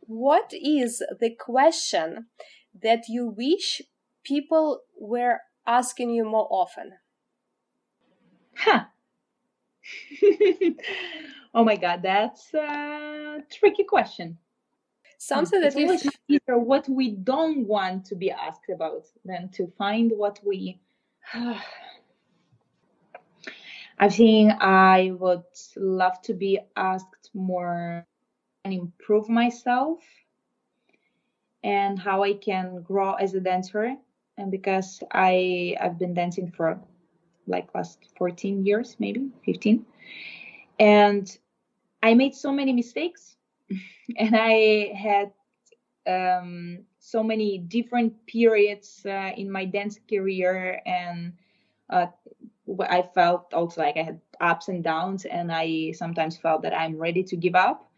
[0.00, 2.26] What is the question
[2.80, 3.82] that you wish
[4.22, 6.92] people were asking you more often?
[8.56, 8.84] Huh.
[11.54, 14.38] oh my god, that's a tricky question.
[15.18, 19.72] Something it's that is easier what we don't want to be asked about than to
[19.78, 20.78] find what we
[23.98, 25.44] I think I would
[25.76, 28.06] love to be asked more
[28.64, 30.00] and improve myself
[31.64, 33.96] and how I can grow as a dancer.
[34.38, 36.80] And because I I've been dancing for
[37.46, 39.84] like last 14 years, maybe 15.
[40.78, 41.38] And
[42.02, 43.36] I made so many mistakes
[44.16, 45.32] and I had
[46.06, 51.32] um, so many different periods uh, in my dance career and
[51.88, 52.06] uh,
[52.80, 56.98] I felt also like I had ups and downs, and I sometimes felt that I'm
[56.98, 57.88] ready to give up.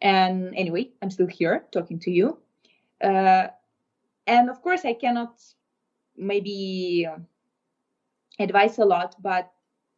[0.00, 2.38] And anyway, I'm still here talking to you.
[3.02, 3.48] Uh,
[4.28, 5.42] and of course, I cannot
[6.16, 7.08] maybe
[8.38, 9.50] advise a lot, but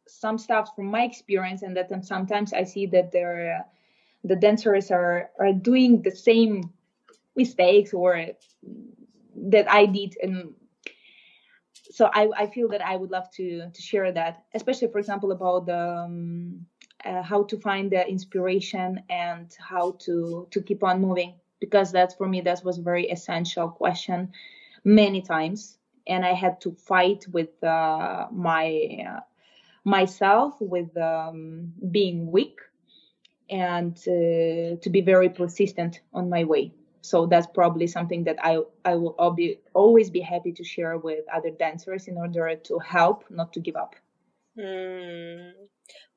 [0.07, 3.63] some stuff from my experience, and that sometimes I see that they're,
[4.23, 6.73] the dancers are are doing the same
[7.43, 8.09] mistakes or
[9.53, 10.15] that I did.
[10.21, 10.53] And
[11.91, 15.31] so I, I feel that I would love to to share that, especially for example
[15.31, 16.65] about the um,
[17.05, 21.33] uh, how to find the inspiration and how to to keep on moving.
[21.59, 24.31] Because that's for me that was a very essential question
[24.83, 25.77] many times.
[26.07, 28.65] And I had to fight with uh, my
[29.09, 29.19] uh,
[29.83, 32.57] myself with um, being weak
[33.49, 36.71] and uh, to be very persistent on my way
[37.01, 39.15] so that's probably something that I I will
[39.73, 43.75] always be happy to share with other dancers in order to help, not to give
[43.75, 43.95] up.
[44.59, 45.51] Hmm.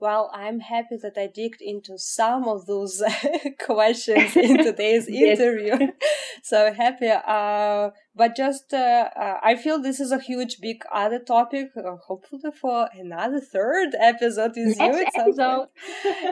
[0.00, 3.02] Well, I'm happy that I digged into some of those
[3.64, 5.92] questions in today's interview.
[6.42, 7.08] so happy.
[7.08, 11.68] Uh, but just, uh, uh, I feel this is a huge, big other topic.
[11.76, 15.68] Uh, hopefully, for another third episode with Next you episode.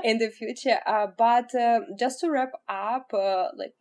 [0.03, 0.81] in the future.
[0.85, 3.75] Uh, but uh, just to wrap up, like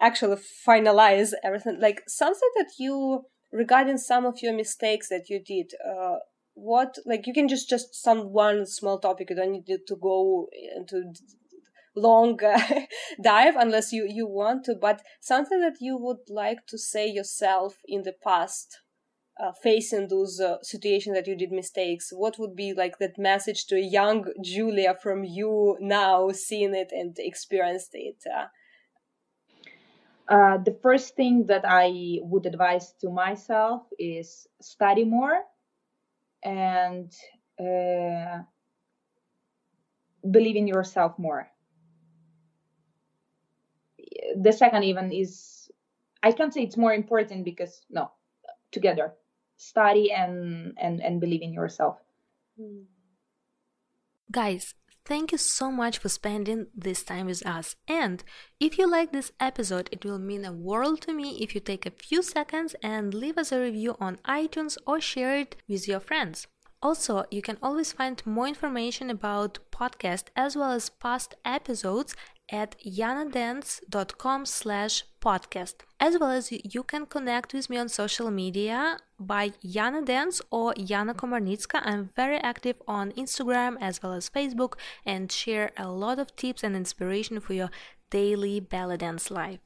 [0.00, 0.36] actually
[0.66, 1.78] finalize everything.
[1.80, 6.16] Like something that you regarding some of your mistakes that you did uh
[6.54, 10.48] what like you can just just some one small topic you don't need to go
[10.74, 11.12] into
[11.94, 12.80] long uh,
[13.22, 17.76] dive unless you you want to but something that you would like to say yourself
[17.86, 18.80] in the past
[19.38, 23.66] uh, facing those uh, situations that you did mistakes what would be like that message
[23.66, 28.22] to a young julia from you now seeing it and experienced it
[30.28, 35.42] uh, the first thing that I would advise to myself is study more
[36.42, 37.12] and
[37.60, 38.42] uh,
[40.28, 41.48] believe in yourself more.
[44.36, 45.70] The second, even, is
[46.22, 48.10] I can't say it's more important because no,
[48.72, 49.14] together,
[49.56, 51.98] study and and and believe in yourself.
[54.32, 54.74] Guys,
[55.06, 57.76] Thank you so much for spending this time with us.
[57.86, 58.24] And
[58.58, 61.86] if you like this episode, it will mean a world to me if you take
[61.86, 66.00] a few seconds and leave us a review on iTunes or share it with your
[66.00, 66.48] friends.
[66.82, 72.16] Also, you can always find more information about podcast as well as past episodes
[72.50, 75.74] at yanadance.com slash podcast.
[75.98, 80.74] As well as you can connect with me on social media by Yana Dance or
[80.74, 81.80] Yana Komarnitska.
[81.84, 84.74] I'm very active on Instagram as well as Facebook
[85.04, 87.70] and share a lot of tips and inspiration for your
[88.10, 89.60] daily belly dance life.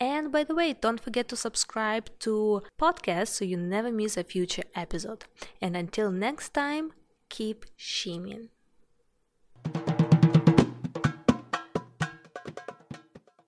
[0.00, 4.24] And by the way, don't forget to subscribe to podcast so you never miss a
[4.24, 5.24] future episode.
[5.60, 6.92] And until next time,
[7.28, 8.48] keep shimmying.